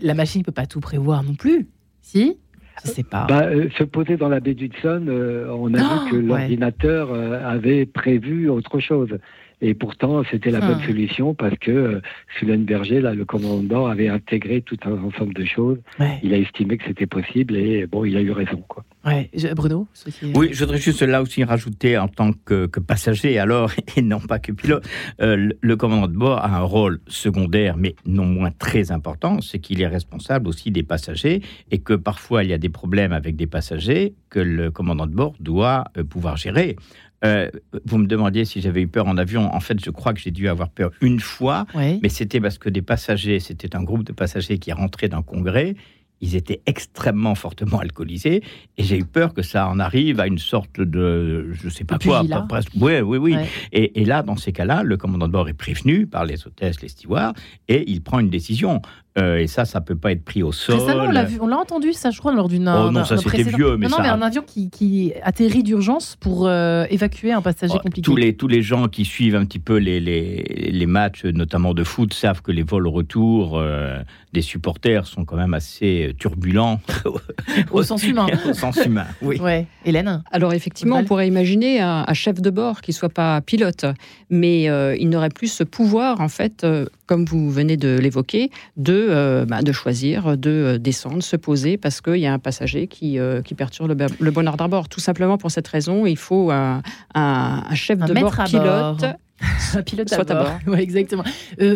la 0.00 0.14
machine 0.14 0.40
ne 0.40 0.44
peut 0.44 0.52
pas 0.52 0.66
tout 0.66 0.80
prévoir 0.80 1.22
non 1.22 1.34
plus. 1.34 1.66
Si? 2.00 2.38
Je 2.82 2.88
sais 2.88 3.02
pas. 3.02 3.26
Bah, 3.28 3.42
euh, 3.44 3.68
se 3.76 3.84
poser 3.84 4.16
dans 4.16 4.30
la 4.30 4.40
baie 4.40 4.54
d'Hudson, 4.54 5.06
on 5.50 5.74
a 5.74 5.78
vu 5.78 5.84
oh, 5.84 6.10
que 6.10 6.16
l'ordinateur 6.16 7.12
avait 7.12 7.84
prévu 7.84 8.48
autre 8.48 8.80
chose. 8.80 9.18
Et 9.64 9.74
pourtant, 9.74 10.22
c'était 10.28 10.50
la 10.50 10.60
bonne 10.60 10.80
ah. 10.82 10.86
solution 10.86 11.34
parce 11.34 11.56
que 11.56 11.70
euh, 11.70 12.56
Berger, 12.56 13.00
là, 13.00 13.14
le 13.14 13.24
commandant 13.24 13.62
de 13.62 13.68
bord, 13.68 13.88
avait 13.88 14.08
intégré 14.08 14.60
tout 14.60 14.76
un 14.84 15.00
ensemble 15.04 15.34
de 15.34 15.44
choses. 15.44 15.78
Il 16.22 16.34
a 16.34 16.36
estimé 16.36 16.76
que 16.76 16.84
c'était 16.84 17.06
possible 17.06 17.56
et 17.56 17.86
bon, 17.86 18.04
il 18.04 18.16
a 18.16 18.20
eu 18.20 18.32
raison. 18.32 18.62
Quoi. 18.66 18.84
Ouais. 19.04 19.30
Bruno 19.54 19.86
Oui, 20.34 20.50
je 20.52 20.60
voudrais 20.60 20.78
juste 20.78 21.02
là 21.02 21.22
aussi 21.22 21.44
rajouter 21.44 21.96
en 21.96 22.08
tant 22.08 22.32
que, 22.44 22.66
passager, 22.66 23.38
alors, 23.38 23.70
et 23.96 24.02
non 24.02 24.18
pas 24.18 24.40
que 24.40 24.50
pilote, 24.50 24.84
euh, 25.20 25.50
le, 25.60 25.76
commandant 25.76 26.08
de 26.08 26.16
bord 26.16 26.38
a 26.38 26.56
un 26.56 26.62
rôle 26.62 27.00
secondaire, 27.06 27.76
mais 27.76 27.94
non 28.04 28.24
moins 28.24 28.50
très 28.50 28.90
important, 28.90 29.40
c'est 29.40 29.60
qu'il 29.60 29.80
est 29.80 29.86
responsable 29.86 30.48
aussi 30.48 30.72
des 30.72 30.82
passagers 30.82 31.40
et 31.70 31.78
que 31.78 31.94
parfois 31.94 32.42
il 32.42 32.50
y 32.50 32.52
a 32.52 32.58
des 32.58 32.68
problèmes 32.68 33.12
avec 33.12 33.36
des 33.36 33.46
passagers 33.46 34.14
que 34.28 34.40
le 34.40 34.70
commandant 34.70 35.06
de 35.06 35.14
bord 35.14 35.34
doit 35.38 35.84
euh, 35.96 36.04
pouvoir 36.04 36.36
gérer. 36.36 36.76
Euh, 37.24 37.48
vous 37.84 37.98
me 37.98 38.06
demandiez 38.06 38.44
si 38.44 38.60
j'avais 38.60 38.82
eu 38.82 38.88
peur 38.88 39.06
en 39.06 39.16
avion. 39.16 39.54
En 39.54 39.60
fait, 39.60 39.82
je 39.84 39.90
crois 39.90 40.12
que 40.12 40.20
j'ai 40.20 40.30
dû 40.30 40.48
avoir 40.48 40.70
peur 40.70 40.90
une 41.00 41.20
fois, 41.20 41.66
mais 41.74 42.08
c'était 42.08 42.40
parce 42.40 42.58
que 42.58 42.68
des 42.68 42.82
passagers, 42.82 43.40
c'était 43.40 43.76
un 43.76 43.82
groupe 43.82 44.04
de 44.04 44.12
passagers 44.12 44.58
qui 44.58 44.72
rentrait 44.72 45.08
d'un 45.08 45.22
congrès. 45.22 45.74
Ils 46.20 46.36
étaient 46.36 46.62
extrêmement 46.66 47.34
fortement 47.34 47.80
alcoolisés 47.80 48.44
et 48.78 48.84
j'ai 48.84 48.96
eu 48.96 49.04
peur 49.04 49.34
que 49.34 49.42
ça 49.42 49.68
en 49.68 49.80
arrive 49.80 50.20
à 50.20 50.28
une 50.28 50.38
sorte 50.38 50.80
de 50.80 51.48
je 51.50 51.68
sais 51.68 51.82
pas 51.82 51.98
quoi 51.98 52.22
presque. 52.48 52.70
Oui 52.80 53.00
oui. 53.00 53.18
Oui 53.18 53.34
et, 53.72 54.04
là 54.04 54.22
dans 54.22 54.36
ces 54.36 54.52
cas-là 54.52 54.84
le 54.84 54.96
commandant 54.96 55.26
de 55.26 55.32
bord 55.32 55.48
est 55.48 55.52
prévenu 55.52 56.06
par 56.06 56.24
les 56.24 56.46
hôtesses 56.46 56.80
les 56.80 56.88
stewards 56.88 57.34
et 57.66 57.90
il 57.90 58.02
prend 58.02 58.20
une 58.20 58.30
décision 58.30 58.80
euh, 59.18 59.36
et 59.36 59.46
ça, 59.46 59.66
ça 59.66 59.82
peut 59.82 59.94
pas 59.94 60.12
être 60.12 60.24
pris 60.24 60.42
au 60.42 60.52
sol. 60.52 60.76
Récemment, 60.76 61.04
on 61.42 61.46
l'a 61.46 61.58
entendu, 61.58 61.92
ça, 61.92 62.10
je 62.10 62.18
crois, 62.18 62.32
lors 62.32 62.48
d'une. 62.48 62.66
Oh 62.68 62.90
non, 62.90 63.04
ça 63.04 63.18
c'était 63.18 63.42
vieux, 63.42 63.76
mais 63.76 63.86
non, 63.88 63.98
non, 63.98 64.02
mais 64.02 64.08
un 64.08 64.22
avion 64.22 64.42
qui, 64.46 64.70
qui 64.70 65.12
atterrit 65.22 65.62
d'urgence 65.62 66.16
pour 66.18 66.46
euh, 66.46 66.86
évacuer 66.88 67.30
un 67.30 67.42
passager 67.42 67.74
oh, 67.76 67.80
compliqué. 67.82 68.02
Tous 68.02 68.16
les 68.16 68.34
tous 68.34 68.48
les 68.48 68.62
gens 68.62 68.88
qui 68.88 69.04
suivent 69.04 69.36
un 69.36 69.44
petit 69.44 69.58
peu 69.58 69.76
les, 69.76 70.00
les, 70.00 70.70
les 70.72 70.86
matchs, 70.86 71.26
notamment 71.26 71.74
de 71.74 71.84
foot, 71.84 72.14
savent 72.14 72.40
que 72.40 72.52
les 72.52 72.62
vols 72.62 72.88
retour 72.88 73.58
euh, 73.58 73.98
des 74.32 74.40
supporters 74.40 75.06
sont 75.06 75.26
quand 75.26 75.36
même 75.36 75.52
assez 75.52 76.14
turbulents. 76.18 76.80
au 77.70 77.82
sens 77.82 78.02
humain. 78.04 78.28
au 78.48 78.54
sens 78.54 78.78
humain, 78.82 79.06
oui. 79.20 79.38
Ouais. 79.40 79.66
Hélène. 79.84 80.22
Alors 80.32 80.54
effectivement, 80.54 80.96
on 80.96 81.04
pourrait 81.04 81.28
imaginer 81.28 81.80
un, 81.80 82.06
chef 82.14 82.40
de 82.40 82.50
bord 82.50 82.80
qui 82.80 82.94
soit 82.94 83.10
pas 83.10 83.42
pilote, 83.42 83.84
mais 84.30 84.64
il 84.98 85.08
n'aurait 85.10 85.28
plus 85.28 85.52
ce 85.52 85.64
pouvoir 85.64 86.22
en 86.22 86.28
fait 86.28 86.64
comme 87.12 87.26
vous 87.26 87.50
venez 87.50 87.76
de 87.76 87.98
l'évoquer, 87.98 88.50
de, 88.78 89.06
euh, 89.10 89.44
bah, 89.44 89.60
de 89.60 89.70
choisir, 89.70 90.38
de 90.38 90.48
euh, 90.48 90.78
descendre, 90.78 91.22
se 91.22 91.36
poser, 91.36 91.76
parce 91.76 92.00
qu'il 92.00 92.16
y 92.16 92.26
a 92.26 92.32
un 92.32 92.38
passager 92.38 92.86
qui, 92.86 93.18
euh, 93.18 93.42
qui 93.42 93.54
perturbe 93.54 93.94
le, 94.18 94.30
bonheur 94.30 94.56
d'un 94.56 94.68
bord. 94.68 94.88
Tout 94.88 94.98
simplement 94.98 95.36
pour 95.36 95.50
cette 95.50 95.68
raison, 95.68 96.06
il 96.06 96.16
faut 96.16 96.50
un, 96.50 96.80
un, 97.14 97.74
chef 97.74 97.98
de 97.98 98.14
bord 98.14 98.34
pilote. 98.46 99.04
un 99.74 99.82
pilote 99.82 100.08
soit 100.08 100.30
à 100.30 100.34
bord. 100.34 100.58
Ouais, 100.66 100.82
exactement. 100.82 101.22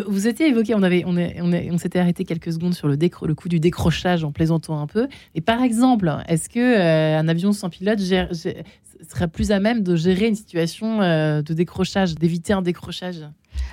vous 0.07 0.27
étiez 0.27 0.47
évoqué, 0.47 0.73
on 0.73 0.81
avait, 0.81 1.03
on, 1.05 1.15
on, 1.15 1.53
on 1.53 1.77
s'était 1.77 1.99
arrêté 1.99 2.25
quelques 2.25 2.51
secondes 2.51 2.73
sur 2.73 2.87
le, 2.87 2.97
le 2.97 3.35
coup 3.35 3.47
du 3.47 3.59
décrochage 3.59 4.23
en 4.23 4.31
plaisantant 4.31 4.81
un 4.81 4.87
peu. 4.87 5.07
Et 5.35 5.41
par 5.41 5.61
exemple, 5.61 6.11
est-ce 6.27 6.49
que 6.49 7.15
un 7.15 7.27
avion 7.27 7.51
sans 7.53 7.69
pilote 7.69 7.99
serait 7.99 9.27
plus 9.27 9.51
à 9.51 9.59
même 9.59 9.83
de 9.83 9.95
gérer 9.95 10.29
une 10.29 10.35
situation 10.35 10.97
de 10.97 11.53
décrochage, 11.53 12.15
d'éviter 12.15 12.53
un 12.53 12.63
décrochage? 12.63 13.19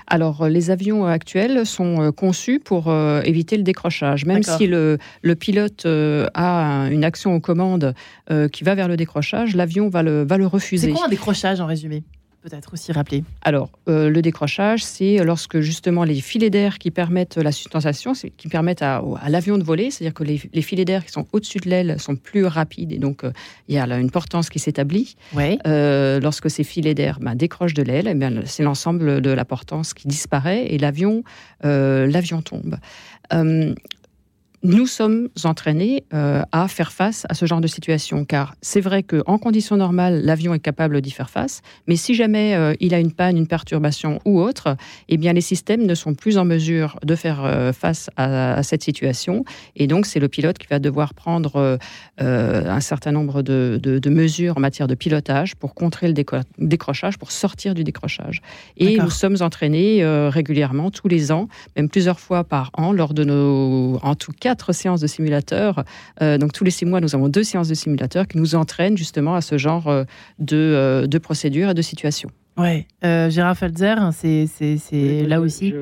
Alors, 0.07 0.43
euh, 0.43 0.49
les 0.49 0.71
avions 0.71 1.07
actuels 1.07 1.65
sont 1.65 2.01
euh, 2.01 2.13
conçus 2.13 2.61
pour 2.61 2.89
euh, 2.89 3.23
éviter 3.23 3.57
le 3.57 3.63
décrochage. 3.63 4.27
Même 4.27 4.43
si 4.43 4.67
le, 4.67 4.99
pilote 5.39 5.87
a 5.87 6.89
une 6.91 7.05
action 7.05 7.35
aux 7.35 7.41
commandes 7.41 7.95
qui 8.53 8.65
va 8.65 8.75
vers 8.75 8.89
le 8.89 8.97
décrochage, 8.97 9.57
l'avion 9.57 9.89
va 9.89 10.03
le, 10.03 10.25
va 10.25 10.39
le 10.39 10.47
refuser. 10.47 10.89
C'est 10.89 10.93
quoi 10.93 11.07
un 11.07 11.09
décrochage 11.09 11.61
en 11.61 11.67
résumé? 11.67 12.05
Peut-être 12.45 12.75
aussi 12.75 12.93
rappeler 12.93 13.25
Alors, 13.41 13.71
euh, 13.89 14.11
le 14.11 14.21
décrochage, 14.21 14.85
c'est 14.85 15.17
lorsque 15.25 15.61
justement 15.61 16.05
les 16.05 16.21
filets 16.21 16.51
d'air 16.51 16.79
qui 16.79 16.91
permettent 16.91 17.39
la 17.39 17.53
sustensation, 17.53 18.13
qui 18.13 18.49
permettent 18.49 18.83
à, 18.83 19.03
l'avion 19.29 19.57
de 19.57 19.65
voler, 19.65 19.91
c'est-à-dire 19.91 20.13
que 20.13 20.25
les, 20.25 20.63
filets 20.63 20.85
d'air 20.85 21.07
qui 21.07 21.11
sont 21.11 21.27
au-dessus 21.33 21.59
de 21.59 21.71
l'aile 21.71 21.99
sont 21.99 22.17
plus 22.17 22.45
rapides 22.45 22.93
et 22.93 22.99
donc 22.99 23.25
euh, 23.25 23.33
il 23.69 23.75
y 23.75 23.79
a 23.79 23.87
là 23.87 23.99
une 23.99 24.11
portance 24.11 24.51
qui 24.51 24.59
s'établit. 24.59 25.17
Ouais. 25.33 25.59
Euh, 25.67 26.21
lorsque 26.21 26.51
ces 26.51 26.65
filets 26.65 26.95
d'air 26.95 27.19
ben, 27.19 27.35
décrochent 27.35 27.75
de 27.75 27.83
l'aile, 27.83 28.09
eh 28.09 28.47
c'est 28.47 28.63
l'ensemble 28.63 29.23
de 29.23 29.31
la 29.31 29.45
portance 29.47 29.95
qui 29.95 30.07
disparaît 30.07 30.67
et 30.67 30.79
l'avion 30.79 31.25
l'avion 31.63 32.43
tombe 32.43 32.77
nous 34.65 34.87
sommes 34.87 35.29
entraînés 35.45 36.05
euh, 36.15 36.43
à 36.51 36.69
faire 36.69 36.91
face 36.91 37.27
à 37.29 37.35
ce 37.35 37.45
genre 37.45 37.61
de 37.61 37.67
situation, 37.67 38.25
car 38.25 38.55
c'est 38.63 38.81
vrai 38.81 39.03
qu'en 39.03 39.37
conditions 39.37 39.77
normales, 39.77 40.23
l'avion 40.25 40.55
est 40.55 40.59
capable 40.59 41.03
d'y 41.03 41.11
faire 41.11 41.29
face, 41.29 41.61
mais 41.87 41.97
si 41.97 42.15
jamais 42.15 42.55
euh, 42.55 42.73
il 42.81 42.95
a 42.95 42.99
une 42.99 43.13
panne, 43.13 43.37
une 43.37 43.47
perturbation 43.47 44.21
ou 44.25 44.41
autre, 44.41 44.77
eh 45.11 45.19
bien 45.19 45.35
les 45.35 45.43
systèmes 45.43 45.85
ne 45.85 45.95
sont 45.95 46.15
plus 46.15 46.39
en 46.39 46.47
mesure 46.47 46.99
de 47.05 47.15
faire 47.15 47.45
euh, 47.45 47.75
face 47.75 48.09
à, 48.17 48.63
cette 48.63 48.83
situation, 48.83 49.45
et 49.77 49.87
donc 49.87 50.07
c'est 50.07 50.19
le 50.19 50.29
pilote 50.29 50.57
qui 50.57 50.67
va 50.67 50.79
devoir 50.79 51.13
prendre 51.13 51.79
un 52.19 52.81
certain 52.81 53.13
nombre 53.13 53.43
de, 53.43 54.09
mesures 54.09 54.57
en 54.57 54.61
matière 54.61 54.89
de 54.89 54.95
pilotage 54.95 55.57
pour 55.57 55.75
contrer 55.75 56.09
le 56.09 56.15
décrochage, 56.59 57.19
pour 57.19 57.33
sortir 57.33 57.75
du 57.75 57.85
décrochage. 57.85 58.41
Et 58.79 58.97
nous 58.97 59.11
sommes 59.11 59.37
entraînés 59.41 60.03
régulièrement, 60.31 60.91
tous 60.91 61.09
les 61.09 61.33
ans, 61.33 61.49
même 61.77 61.91
plusieurs 61.91 62.21
fois 62.21 62.45
par 62.45 62.71
an, 62.75 62.93
lors 62.93 63.13
de 63.13 63.25
nos, 63.25 63.99
en 64.03 64.15
tout 64.15 64.33
cas, 64.33 64.54
quatre 64.55 64.73
séances 64.73 65.01
de 65.01 65.09
simulateur. 65.09 65.83
Euh, 66.23 66.39
donc 66.39 66.53
tous 66.53 66.63
les 66.63 66.71
six 66.71 66.87
mois, 66.87 67.01
nous 67.01 67.17
avons 67.17 67.29
deux 67.29 67.43
séances 67.43 67.69
de 67.69 67.75
simulateur 67.75 68.29
qui 68.29 68.39
nous 68.39 68.55
entraînent 68.55 68.97
justement 68.97 69.35
à 69.35 69.41
ce 69.41 69.59
genre 69.59 69.89
euh, 69.89 70.05
de, 70.39 70.57
euh, 70.57 71.07
de 71.09 71.19
procédures 71.19 71.71
et 71.71 71.75
de 71.75 71.83
situations. 71.83 72.31
Ouais, 72.57 72.87
Gérard 73.03 73.57
Falzer, 73.57 73.97
c'est 74.13 75.27
là 75.27 75.41
aussi. 75.41 75.75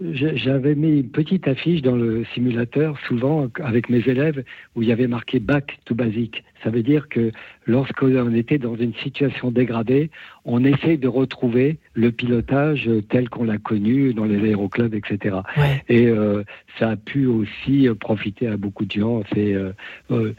J'avais 0.00 0.74
mis 0.74 0.98
une 0.98 1.10
petite 1.10 1.46
affiche 1.46 1.80
dans 1.80 1.94
le 1.94 2.24
simulateur, 2.34 2.98
souvent 3.06 3.46
avec 3.62 3.88
mes 3.88 4.00
élèves, 4.00 4.42
où 4.74 4.82
il 4.82 4.88
y 4.88 4.92
avait 4.92 5.06
marqué 5.06 5.38
Back 5.38 5.78
to 5.84 5.94
Basic. 5.94 6.42
Ça 6.64 6.70
veut 6.70 6.82
dire 6.82 7.08
que 7.08 7.30
lorsqu'on 7.66 8.34
était 8.34 8.58
dans 8.58 8.76
une 8.76 8.94
situation 8.94 9.50
dégradée, 9.50 10.10
on 10.44 10.64
essaye 10.64 10.98
de 10.98 11.08
retrouver 11.08 11.78
le 11.94 12.10
pilotage 12.10 12.90
tel 13.08 13.28
qu'on 13.28 13.44
l'a 13.44 13.58
connu 13.58 14.14
dans 14.14 14.24
les 14.24 14.48
aéroclubs, 14.48 14.94
etc. 14.94 15.36
Et 15.88 16.06
euh, 16.06 16.42
ça 16.78 16.90
a 16.90 16.96
pu 16.96 17.26
aussi 17.26 17.88
profiter 18.00 18.48
à 18.48 18.56
beaucoup 18.56 18.84
de 18.84 18.92
gens. 18.92 19.22
C'est 19.34 19.54
euh, 19.54 19.72
euh, 20.10 20.34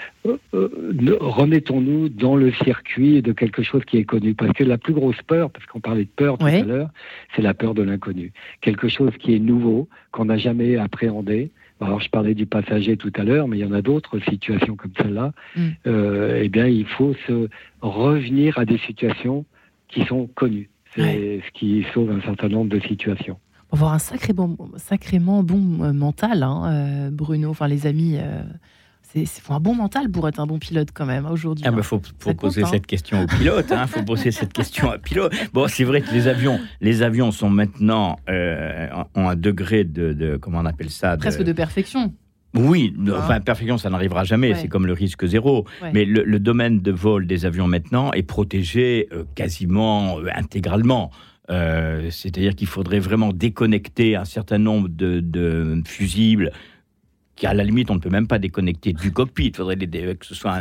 remettons-nous 0.54 2.10
dans 2.10 2.36
le 2.36 2.52
circuit 2.52 3.22
de 3.22 3.32
quelque 3.32 3.64
chose 3.64 3.84
qui 3.86 3.98
est 3.98 4.04
connu. 4.04 4.34
Parce 4.34 4.54
que 4.54 4.64
la 4.64 4.78
plus 4.78 4.94
grosse 4.94 5.22
peur, 5.22 5.50
parce 5.52 5.66
qu'on 5.66 5.80
parlait 5.80 6.06
de 6.06 6.10
peur 6.16 6.38
tout 6.38 6.46
à 6.46 6.62
l'heure, 6.62 6.90
c'est 7.36 7.42
la 7.42 7.54
peur 7.54 7.74
de 7.74 7.84
l'inconnu. 7.84 8.32
Quelque 8.62 8.88
chose 8.88 9.12
qui 9.20 9.36
est 9.36 9.40
nouveau, 9.40 9.88
qu'on 10.12 10.26
n'a 10.26 10.38
jamais 10.38 10.78
appréhendé. 10.78 11.52
Alors, 11.82 12.00
je 12.00 12.10
parlais 12.10 12.34
du 12.34 12.46
passager 12.46 12.98
tout 12.98 13.12
à 13.16 13.24
l'heure, 13.24 13.48
mais 13.48 13.58
il 13.58 13.62
y 13.62 13.66
en 13.66 13.74
a 13.74 13.82
d'autres 13.82 14.20
situations 14.20 14.76
comme 14.76 14.92
celle-là. 14.98 15.34
Mm. 15.56 15.68
Euh, 15.88 16.42
eh 16.44 16.50
bien, 16.50 16.68
il 16.68 16.86
faut 16.86 17.14
se 17.28 17.50
revenir 17.82 18.58
à 18.58 18.66
des 18.66 18.78
situations 18.80 19.46
qui 19.88 20.06
sont 20.06 20.28
connues. 20.28 20.70
C'est 20.96 21.42
ce 21.46 21.52
qui 21.54 21.86
sauve 21.94 22.12
un 22.12 22.22
certain 22.22 22.50
nombre 22.50 22.70
de 22.70 22.80
situations. 22.82 23.38
On 23.72 23.76
va 23.76 23.88
avoir 23.88 23.94
un 23.94 24.00
sacré 24.00 24.34
bon, 24.34 24.56
sacrément 24.78 25.42
bon 25.42 25.84
euh, 25.84 25.94
mental, 25.94 26.44
hein, 26.44 26.64
euh, 26.68 27.10
Bruno. 27.10 27.50
Enfin, 27.50 27.68
les 27.68 27.88
amis, 27.88 28.18
c'est 29.14 29.52
un 29.52 29.60
bon 29.60 29.76
mental 29.76 30.10
pour 30.10 30.28
être 30.28 30.40
un 30.40 30.48
bon 30.48 30.58
pilote 30.58 30.90
quand 30.94 31.06
même 31.06 31.26
aujourd'hui. 31.26 31.64
Il 31.66 31.68
ah 31.68 31.72
bah, 31.72 31.84
faut, 31.84 32.02
poser 32.36 32.64
hein. 32.64 32.68
cette 32.72 32.88
question 32.88 33.24
au 33.24 33.28
pilote. 33.28 33.66
Il 33.70 33.74
hein, 33.74 33.88
faut 33.88 34.04
poser 34.04 34.32
cette 34.32 34.54
question 34.54 34.90
à 34.90 34.98
pilote. 34.98 35.34
Bon, 35.54 35.68
c'est 35.68 35.84
vrai 35.84 36.02
que 36.02 36.12
les 36.12 36.28
avions, 36.28 36.60
les 36.82 37.04
avions 37.04 37.32
sont 37.32 37.50
maintenant 37.50 38.18
euh, 38.30 38.88
ont 39.16 39.30
un 39.30 39.36
degré 39.36 39.84
de, 39.84 40.38
comment 40.42 40.60
on 40.60 40.66
appelle 40.66 40.90
ça, 40.90 41.16
presque 41.18 41.44
de 41.44 41.54
perfection. 41.54 42.14
Oui, 42.56 42.94
hein. 43.08 43.14
enfin, 43.18 43.40
perfection, 43.40 43.78
ça 43.78 43.90
n'arrivera 43.90 44.24
jamais, 44.24 44.54
c'est 44.56 44.68
comme 44.68 44.86
le 44.86 44.94
risque 44.94 45.26
zéro. 45.26 45.66
Mais 45.94 46.06
le, 46.06 46.40
domaine 46.40 46.82
de 46.82 46.92
vol 46.92 47.28
des 47.28 47.46
avions 47.46 47.68
maintenant 47.68 48.12
est 48.14 48.24
protégé 48.24 49.10
euh, 49.12 49.24
quasiment 49.36 50.20
euh, 50.20 50.28
intégralement. 50.34 51.12
C'est-à-dire 51.50 52.56
qu'il 52.56 52.68
faudrait 52.68 53.00
vraiment 53.00 53.32
déconnecter 53.32 54.16
un 54.16 54.26
certain 54.26 54.58
nombre 54.58 54.88
de, 54.90 55.20
de 55.20 55.84
fusibles 55.86 56.52
qu'à 57.36 57.54
la 57.54 57.64
limite, 57.64 57.90
on 57.90 57.96
ne 57.96 58.00
peut 58.00 58.10
même 58.10 58.28
pas 58.28 58.40
déconnecter 58.40 58.94
du 58.94 59.12
cockpit. 59.12 59.48
Il 59.48 59.56
faudrait 59.56 59.78
que 59.78 60.26
ce 60.26 60.36
soit 60.36 60.58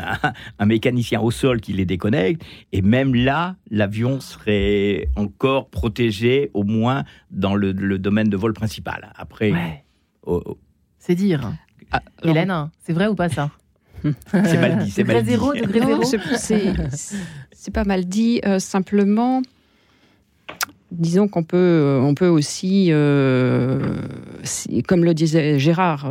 un, 0.59 0.67
mécanicien 0.67 1.21
au 1.21 1.31
sol 1.31 1.61
qui 1.61 1.73
les 1.73 1.85
déconnecte. 1.85 2.43
Et 2.73 2.83
même 2.83 3.15
là, 3.15 3.57
l'avion 3.71 4.21
serait 4.21 5.09
encore 5.17 5.69
protégé, 5.69 6.51
au 6.55 6.65
moins 6.65 7.05
dans 7.31 7.55
le, 7.55 7.73
domaine 7.99 8.29
de 8.29 8.37
vol 8.37 8.53
principal. 8.53 9.13
Après, 9.17 9.85
c'est 10.99 11.15
dire. 11.15 11.53
Ah, 11.91 12.03
Hélène, 12.23 12.71
c'est 12.81 12.93
vrai 12.93 13.07
ou 13.07 13.15
pas 13.15 13.29
ça 13.29 13.51
c'est 14.27 14.59
mal 14.59 14.79
dit. 14.79 14.91
C'est 14.91 15.05
mal 15.05 15.25
zéro, 15.25 15.53
degré 15.53 15.81
zéro. 15.81 16.03
C'est 17.53 17.71
pas 17.71 17.85
mal 17.85 18.07
dit. 18.07 18.41
simplement, 18.59 19.43
disons 20.93 21.29
qu'on 21.29 21.43
peut, 21.43 22.01
on 22.03 22.15
peut 22.15 22.29
aussi, 22.29 22.89
comme 22.89 25.05
le 25.05 25.15
disait 25.15 25.59
Gérard, 25.59 26.09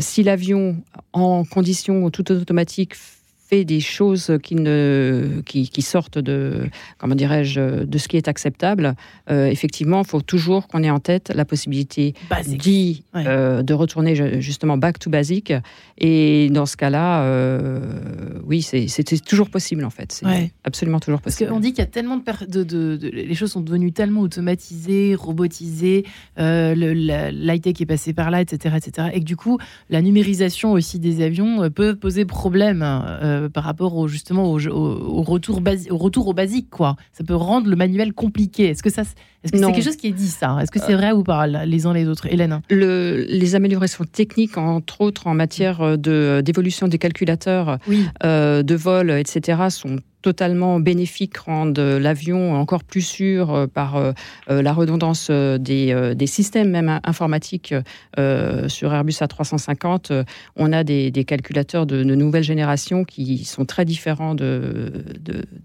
si 0.00 0.22
l'avion 0.22 0.76
en 1.12 1.44
conditions 1.44 2.10
tout 2.10 2.30
automatiques 2.30 2.94
fait 3.48 3.64
des 3.64 3.80
choses 3.80 4.38
qui, 4.42 4.54
ne, 4.54 5.40
qui, 5.46 5.82
sortent 5.82 6.18
de, 6.18 6.68
comment 6.98 7.14
dirais-je, 7.14 7.84
de 7.84 7.98
ce 7.98 8.08
qui 8.08 8.16
est 8.16 8.28
acceptable, 8.28 8.94
euh, 9.30 9.46
effectivement, 9.46 10.02
il 10.02 10.06
faut 10.06 10.20
toujours 10.20 10.68
qu'on 10.68 10.82
ait 10.82 10.90
en 10.90 11.00
tête 11.00 11.32
la 11.34 11.44
possibilité 11.44 12.14
dit, 12.46 13.04
euh, 13.14 13.62
de 13.62 13.74
retourner 13.74 14.40
justement 14.40 14.76
back 14.76 14.98
to 14.98 15.08
basic. 15.08 15.52
Et 15.96 16.50
dans 16.50 16.66
ce 16.66 16.76
cas-là, 16.76 17.22
euh, 17.22 17.80
oui, 18.44 18.62
c'est 18.62 19.24
toujours 19.24 19.50
possible 19.50 19.84
en 19.84 19.90
fait. 19.90 20.12
C'est 20.12 20.52
absolument 20.64 21.00
toujours 21.00 21.20
possible. 21.20 21.46
Parce 21.46 21.56
qu'on 21.56 21.60
dit 21.60 21.70
qu'il 21.70 21.78
y 21.78 21.86
a 21.86 21.90
tellement 21.90 22.18
de, 22.18 22.62
de, 22.62 22.98
Les 23.02 23.34
choses 23.34 23.52
sont 23.52 23.60
devenues 23.60 23.92
tellement 23.92 24.20
automatisées, 24.20 25.14
robotisées, 25.14 26.04
l'high-tech 26.36 27.80
est 27.80 27.86
passé 27.86 28.12
par 28.12 28.30
là, 28.30 28.42
etc., 28.42 28.76
etc. 28.76 29.08
Et 29.14 29.20
que 29.20 29.24
du 29.24 29.36
coup, 29.36 29.58
la 29.88 30.02
numérisation 30.02 30.72
aussi 30.72 30.98
des 30.98 31.22
avions 31.22 31.70
peut 31.70 31.94
poser 31.94 32.24
problème. 32.26 32.82
Euh, 33.38 33.48
par 33.48 33.64
rapport 33.64 33.96
au, 33.96 34.08
justement 34.08 34.50
au, 34.50 34.58
au, 34.68 35.22
retour 35.22 35.60
au 35.90 35.96
retour 35.96 36.28
au 36.28 36.32
basique 36.32 36.70
quoi. 36.70 36.96
Ça 37.12 37.24
peut 37.24 37.34
rendre 37.34 37.68
le 37.68 37.76
manuel 37.76 38.12
compliqué. 38.12 38.68
Est-ce 38.68 38.82
que 38.82 38.90
ça 38.90 39.02
est-ce 39.44 39.52
que 39.52 39.58
c'est 39.58 39.72
quelque 39.72 39.84
chose 39.84 39.96
qui 39.96 40.08
est 40.08 40.12
dit 40.12 40.28
ça? 40.28 40.58
Est-ce 40.60 40.70
que 40.70 40.80
c'est 40.80 40.94
vrai 40.94 41.12
ou 41.12 41.22
pas 41.22 41.46
les 41.46 41.86
uns 41.86 41.92
les 41.92 42.08
autres? 42.08 42.26
Hélène? 42.26 42.60
Le, 42.70 43.24
Les 43.28 43.54
améliorations 43.54 44.04
techniques 44.04 44.58
entre 44.58 45.00
autres 45.00 45.26
en 45.26 45.34
matière 45.34 45.96
de 45.96 46.42
d'évolution 46.44 46.88
des 46.88 46.98
calculateurs 46.98 47.78
euh, 48.24 48.62
de 48.62 48.74
vol 48.74 49.10
etc 49.10 49.66
sont 49.70 49.96
totalement 50.28 50.78
bénéfique 50.78 51.38
rendent 51.38 51.78
l'avion 51.78 52.52
encore 52.52 52.84
plus 52.84 53.00
sûr 53.00 53.50
euh, 53.50 53.66
par 53.66 53.96
euh, 53.96 54.12
euh, 54.50 54.60
la 54.60 54.74
redondance 54.74 55.30
des, 55.30 56.26
systèmes 56.26 56.68
même 56.68 57.00
informatiques 57.02 57.74
sur 58.68 58.92
Airbus 58.92 59.12
A350. 59.12 60.24
On 60.56 60.72
a 60.72 60.84
des, 60.84 61.24
calculateurs 61.24 61.86
de, 61.86 62.04
nouvelle 62.04 62.42
génération 62.42 63.04
qui 63.04 63.44
sont 63.46 63.64
très 63.64 63.86
différents 63.86 64.34
de, 64.34 64.92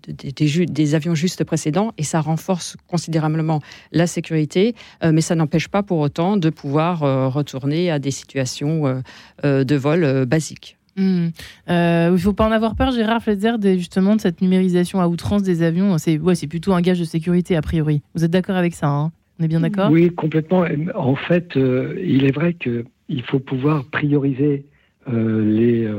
des, 0.08 0.66
des, 0.66 0.96
avions 0.96 1.16
juste 1.16 1.44
précédents 1.44 1.92
et 1.98 2.04
ça 2.04 2.22
renforce 2.22 2.78
considérablement 2.88 3.60
la 3.92 4.08
sécurité, 4.08 4.76
mais 5.04 5.22
ça 5.22 5.36
n'empêche 5.36 5.68
pas 5.68 5.84
pour 5.84 6.00
autant 6.00 6.38
de 6.38 6.50
pouvoir 6.50 7.00
retourner 7.34 7.92
à 7.92 8.00
des 8.00 8.12
situations 8.12 9.02
de 9.44 9.76
vol 9.76 10.26
basiques. 10.26 10.78
Hmm. 10.96 11.28
Euh, 11.70 12.08
il 12.10 12.14
ne 12.14 12.18
faut 12.18 12.34
pas 12.34 12.48
en 12.48 12.52
avoir 12.52 12.76
peur, 12.76 12.92
Gérard 12.92 13.22
Fletzer, 13.22 13.54
justement 13.78 14.16
de 14.16 14.22
cette 14.22 14.42
numérisation 14.42 15.02
à 15.02 15.08
outrance 15.08 15.44
des 15.44 15.64
avions. 15.64 15.98
C'est 15.98 16.18
ouais, 16.20 16.34
plutôt 16.48 16.74
un 16.74 16.82
gage 16.82 17.00
de 17.00 17.06
sécurité, 17.06 17.56
a 17.56 17.62
priori. 17.62 18.02
Vous 18.14 18.24
êtes 18.24 18.32
d'accord 18.32 18.56
avec 18.56 18.74
ça 18.76 18.88
hein? 18.88 19.12
On 19.40 19.44
est 19.44 19.48
bien 19.48 19.62
d'accord? 19.62 19.90
Oui, 19.90 20.12
complètement. 20.14 20.64
En 20.94 21.16
fait, 21.16 21.58
euh, 21.58 22.00
il 22.04 22.24
est 22.26 22.32
vrai 22.32 22.54
qu'il 22.54 23.24
faut 23.26 23.40
pouvoir 23.40 23.84
prioriser 23.86 24.66
euh, 25.12 25.44
les, 25.44 25.90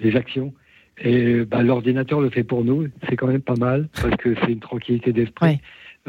les 0.00 0.16
actions. 0.16 0.54
Et 1.02 1.44
bah, 1.44 1.62
l'ordinateur 1.62 2.20
le 2.20 2.30
fait 2.30 2.42
pour 2.42 2.64
nous. 2.64 2.86
C'est 3.08 3.16
quand 3.16 3.26
même 3.26 3.42
pas 3.42 3.56
mal, 3.56 3.88
parce 4.00 4.16
que 4.16 4.34
c'est 4.36 4.52
une 4.52 4.60
tranquillité 4.60 5.12
d'esprit. 5.12 5.60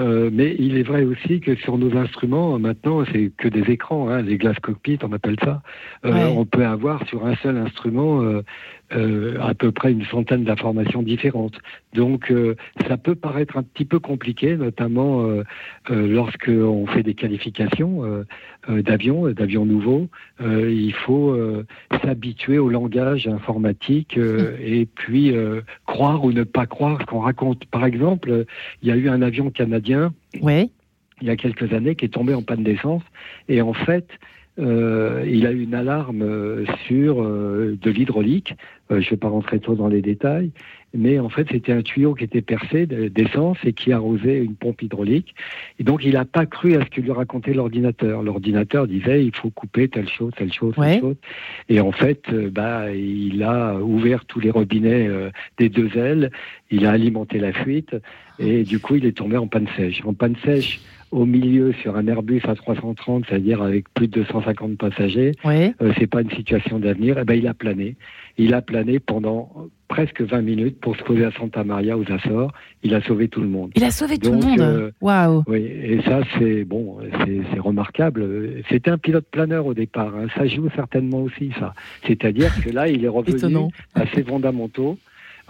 Euh, 0.02 0.30
mais 0.34 0.56
il 0.58 0.78
est 0.78 0.84
vrai 0.84 1.04
aussi 1.04 1.40
que 1.40 1.56
sur 1.56 1.78
nos 1.78 1.96
instruments, 1.96 2.58
maintenant, 2.58 3.04
c'est 3.12 3.32
que 3.38 3.48
des 3.48 3.72
écrans, 3.72 4.10
hein, 4.10 4.22
les 4.22 4.38
glass 4.38 4.58
cockpit, 4.60 4.98
on 5.04 5.14
appelle 5.14 5.38
ça. 5.44 5.62
Euh, 6.06 6.28
on 6.28 6.46
peut 6.46 6.66
avoir 6.66 7.08
sur 7.08 7.26
un 7.26 7.36
seul 7.36 7.58
instrument 7.58 8.22
euh, 8.94 9.22
euh, 9.22 9.38
à 9.42 9.54
peu 9.54 9.72
près 9.72 9.92
une 9.92 10.06
centaine 10.06 10.44
d'informations 10.44 11.02
différentes. 11.02 11.58
Donc 11.94 12.32
euh, 12.32 12.56
ça 12.88 12.98
peut 12.98 13.16
paraître 13.16 13.58
un 13.58 13.64
petit 13.64 13.86
peu 13.86 14.00
compliqué, 14.00 14.56
notamment 14.56 15.24
euh, 15.24 15.44
lorsque 15.90 16.50
on 16.50 16.86
fait 16.88 17.04
des 17.04 17.14
qualifications 17.14 18.04
d'avions, 18.68 19.30
d'avions 19.30 19.66
nouveaux. 19.66 20.08
il 20.40 20.94
faut 20.94 21.38
s'habituer 22.04 22.58
au 22.58 22.70
langage 22.70 23.28
informatique 23.28 24.18
et 24.18 24.88
puis 24.96 25.34
croire 25.86 26.24
ou 26.24 26.32
ne 26.32 26.44
pas 26.44 26.66
croire 26.66 27.00
ce 27.02 27.06
qu'on 27.06 27.20
raconte. 27.20 27.66
Par 27.66 27.86
exemple, 27.86 28.46
il 28.82 28.88
y 28.88 28.92
a 28.92 28.96
eu 28.96 29.10
un 29.10 29.22
avion 29.22 29.50
canadien. 29.50 30.14
il 31.22 31.28
y 31.28 31.30
a 31.30 31.36
quelques 31.36 31.74
années 31.74 31.96
qui 31.96 32.06
est 32.06 32.10
tombé 32.10 32.34
en 32.34 32.42
panne 32.42 32.64
d'essence 32.64 33.04
et 33.48 33.62
en 33.62 33.74
fait 33.74 34.08
euh, 34.60 35.24
il 35.26 35.48
a 35.48 35.52
eu 35.52 35.64
une 35.64 35.74
alarme 35.74 36.24
euh, 36.24 36.66
sur 36.86 37.22
euh, 37.22 37.78
de 37.82 37.90
l'hydraulique. 37.90 38.56
je 38.90 38.96
ne 38.96 39.02
vais 39.02 39.18
pas 39.18 39.30
rentrer 39.30 39.60
trop 39.60 39.76
dans 39.76 39.88
les 39.88 40.02
détails, 40.02 40.52
mais 40.94 41.20
en 41.20 41.30
fait 41.30 41.48
c'était 41.50 41.72
un 41.72 41.82
tuyau 41.82 42.14
qui 42.14 42.26
était 42.26 42.42
percé 42.42 42.86
d'essence 42.86 43.58
et 43.64 43.72
qui 43.72 43.94
arrosait 43.94 44.44
une 44.44 44.56
pompe 44.56 44.82
hydraulique. 44.82 45.34
Et 45.80 45.86
donc 45.86 46.04
il 46.04 46.14
n'a 46.14 46.26
pas 46.26 46.46
cru 46.46 46.76
à 46.76 46.84
ce 46.84 46.90
que 46.90 47.00
lui 47.00 47.14
racontait 47.14 47.54
l'ordinateur. 47.54 48.22
L'ordinateur 48.24 48.88
disait 48.88 49.24
il 49.24 49.34
faut 49.34 49.50
couper 49.50 49.88
telle 49.88 50.10
chose, 50.10 50.34
telle 50.38 50.52
chose, 50.52 50.76
telle 50.76 51.00
chose. 51.00 51.16
Et 51.70 51.80
en 51.80 51.94
fait, 51.94 52.30
bah 52.52 52.94
il 52.94 53.42
a 53.44 53.76
ouvert 53.76 54.26
tous 54.26 54.42
les 54.42 54.52
robinets 54.52 55.10
des 55.58 55.70
deux 55.70 55.98
ailes, 55.98 56.30
il 56.70 56.86
a 56.86 56.92
alimenté 56.92 57.40
la 57.40 57.54
fuite 57.54 57.96
et 58.40 58.64
du 58.64 58.80
coup 58.80 58.96
il 58.96 59.06
est 59.06 59.16
tombé 59.16 59.38
en 59.38 59.48
panne 59.48 59.68
sèche. 59.78 60.02
En 60.04 60.14
panne 60.14 60.36
sèche 60.44 60.82
au 61.12 61.26
milieu 61.26 61.74
sur 61.74 61.98
un 61.98 62.08
Airbus 62.08 62.40
A330, 62.40 63.26
c'est-à-dire 63.28 63.62
avec 63.62 63.94
plus 63.94 64.08
de 64.08 64.22
250 64.22 64.78
passagers, 64.78 65.34
oui. 65.44 65.74
euh, 65.82 65.94
c'est 65.98 66.08
pas 66.08 66.22
une 66.22 66.32
situation 66.32 66.80
d'avenir. 66.80 67.18
Eh 67.20 67.26
ben, 67.26 67.36
il 67.36 67.48
a 67.48 67.54
plané. 67.54 67.96
Il 68.38 68.54
a 68.54 68.62
plané 68.62 69.00
pendant 69.00 69.70
presque 69.90 70.22
20 70.22 70.42
minutes 70.42 70.80
pour 70.80 70.96
se 70.96 71.04
poser 71.04 71.26
à 71.26 71.32
Santa 71.32 71.66
Maria 71.66 71.98
aux 71.98 72.10
Açores. 72.10 72.54
Il 72.82 72.96
a 72.96 73.02
sauvé 73.02 73.28
tout 73.28 73.42
le 73.42 73.50
monde. 73.50 73.72
Il 73.76 73.84
a 73.84 73.92
sauvé 73.92 74.18
tout 74.18 74.32
le 74.32 74.38
monde. 74.38 74.62
Euh, 74.62 74.92
Waouh. 75.02 75.44
oui, 75.48 75.60
et 75.60 76.02
ça 76.04 76.22
c'est 76.40 76.64
bon, 76.64 77.00
c'est 77.26 77.60
remarquable. 77.60 78.64
C'était 78.70 78.90
un 78.90 78.98
pilote 78.98 79.26
planeur 79.30 79.66
au 79.66 79.74
départ. 79.74 80.14
Hein. 80.16 80.28
Ça 80.36 80.48
joue 80.48 80.70
certainement 80.76 81.22
aussi 81.22 81.52
ça. 81.60 81.74
C'est-à-dire 82.08 82.52
que 82.64 82.70
là, 82.70 82.88
il 82.88 83.04
est 83.04 83.10
revenu 83.10 83.70
à 83.94 84.08
ses 84.08 84.24
fondamentaux 84.24 84.98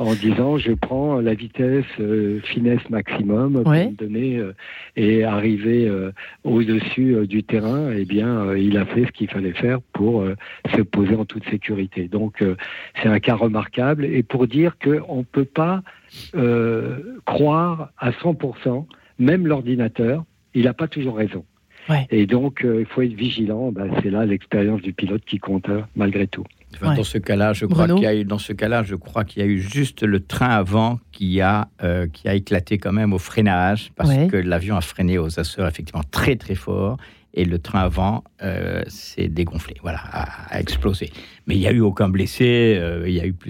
en 0.01 0.13
disant 0.15 0.57
je 0.57 0.71
prends 0.73 1.19
la 1.19 1.33
vitesse 1.33 1.85
euh, 1.99 2.39
finesse 2.41 2.89
maximum 2.89 3.63
pour 3.63 3.91
donner 3.97 4.37
euh, 4.37 4.53
et 4.95 5.23
arriver 5.23 5.87
euh, 5.87 6.11
au-dessus 6.43 7.27
du 7.27 7.43
terrain, 7.43 7.91
eh 7.91 8.05
bien 8.05 8.55
il 8.55 8.77
a 8.77 8.85
fait 8.85 9.05
ce 9.05 9.11
qu'il 9.11 9.29
fallait 9.29 9.53
faire 9.53 9.79
pour 9.93 10.25
se 10.75 10.81
poser 10.81 11.15
en 11.15 11.25
toute 11.25 11.47
sécurité. 11.49 12.07
Donc 12.07 12.43
c'est 13.01 13.09
un 13.09 13.19
cas 13.19 13.35
remarquable 13.35 14.05
et 14.05 14.23
pour 14.23 14.47
dire 14.47 14.77
qu'on 14.79 15.19
ne 15.19 15.23
peut 15.23 15.45
pas 15.45 15.81
croire 17.25 17.91
à 17.97 18.11
100%, 18.11 18.85
même 19.19 19.47
l'ordinateur, 19.47 20.23
il 20.53 20.65
n'a 20.65 20.73
pas 20.73 20.87
toujours 20.87 21.17
raison. 21.17 21.45
Et 22.09 22.25
donc, 22.25 22.61
il 22.63 22.85
faut 22.85 23.01
être 23.01 23.13
vigilant. 23.13 23.71
Ben, 23.71 23.91
c'est 24.01 24.11
là 24.11 24.25
l'expérience 24.25 24.81
du 24.81 24.93
pilote 24.93 25.23
qui 25.25 25.39
compte, 25.39 25.67
hein, 25.67 25.87
malgré 25.95 26.27
tout. 26.27 26.45
Dans 26.81 27.03
ce 27.03 27.17
cas-là, 27.17 27.53
je 27.53 27.65
crois 27.65 27.87
qu'il 27.87 28.03
y 28.03 28.07
a 28.07 28.15
eu, 28.15 28.23
dans 28.23 28.37
ce 28.37 28.53
cas-là, 28.53 28.83
je 28.83 28.95
crois 28.95 29.23
qu'il 29.23 29.41
y 29.41 29.45
a 29.45 29.47
eu 29.47 29.59
juste 29.59 30.03
le 30.03 30.19
train 30.19 30.49
avant 30.49 30.99
qui 31.11 31.41
a 31.41 31.67
euh, 31.83 32.07
qui 32.07 32.27
a 32.27 32.33
éclaté 32.33 32.77
quand 32.77 32.93
même 32.93 33.13
au 33.13 33.19
freinage 33.19 33.91
parce 33.95 34.15
que 34.29 34.37
l'avion 34.37 34.75
a 34.75 34.81
freiné 34.81 35.17
aux 35.17 35.39
Açores 35.39 35.67
effectivement 35.67 36.03
très 36.11 36.35
très 36.35 36.55
fort 36.55 36.97
et 37.33 37.45
le 37.45 37.59
train 37.59 37.79
avant 37.79 38.23
euh, 38.43 38.83
s'est 38.87 39.29
dégonflé, 39.29 39.75
voilà, 39.81 39.99
a, 40.11 40.59
explosé. 40.59 41.11
Mais 41.47 41.55
il 41.55 41.59
n'y 41.59 41.67
a 41.67 41.71
eu 41.71 41.79
aucun 41.79 42.09
blessé, 42.09 42.77
euh, 42.77 43.07
il 43.07 43.13
y 43.13 43.21
a 43.21 43.25
eu 43.25 43.33
plus 43.33 43.49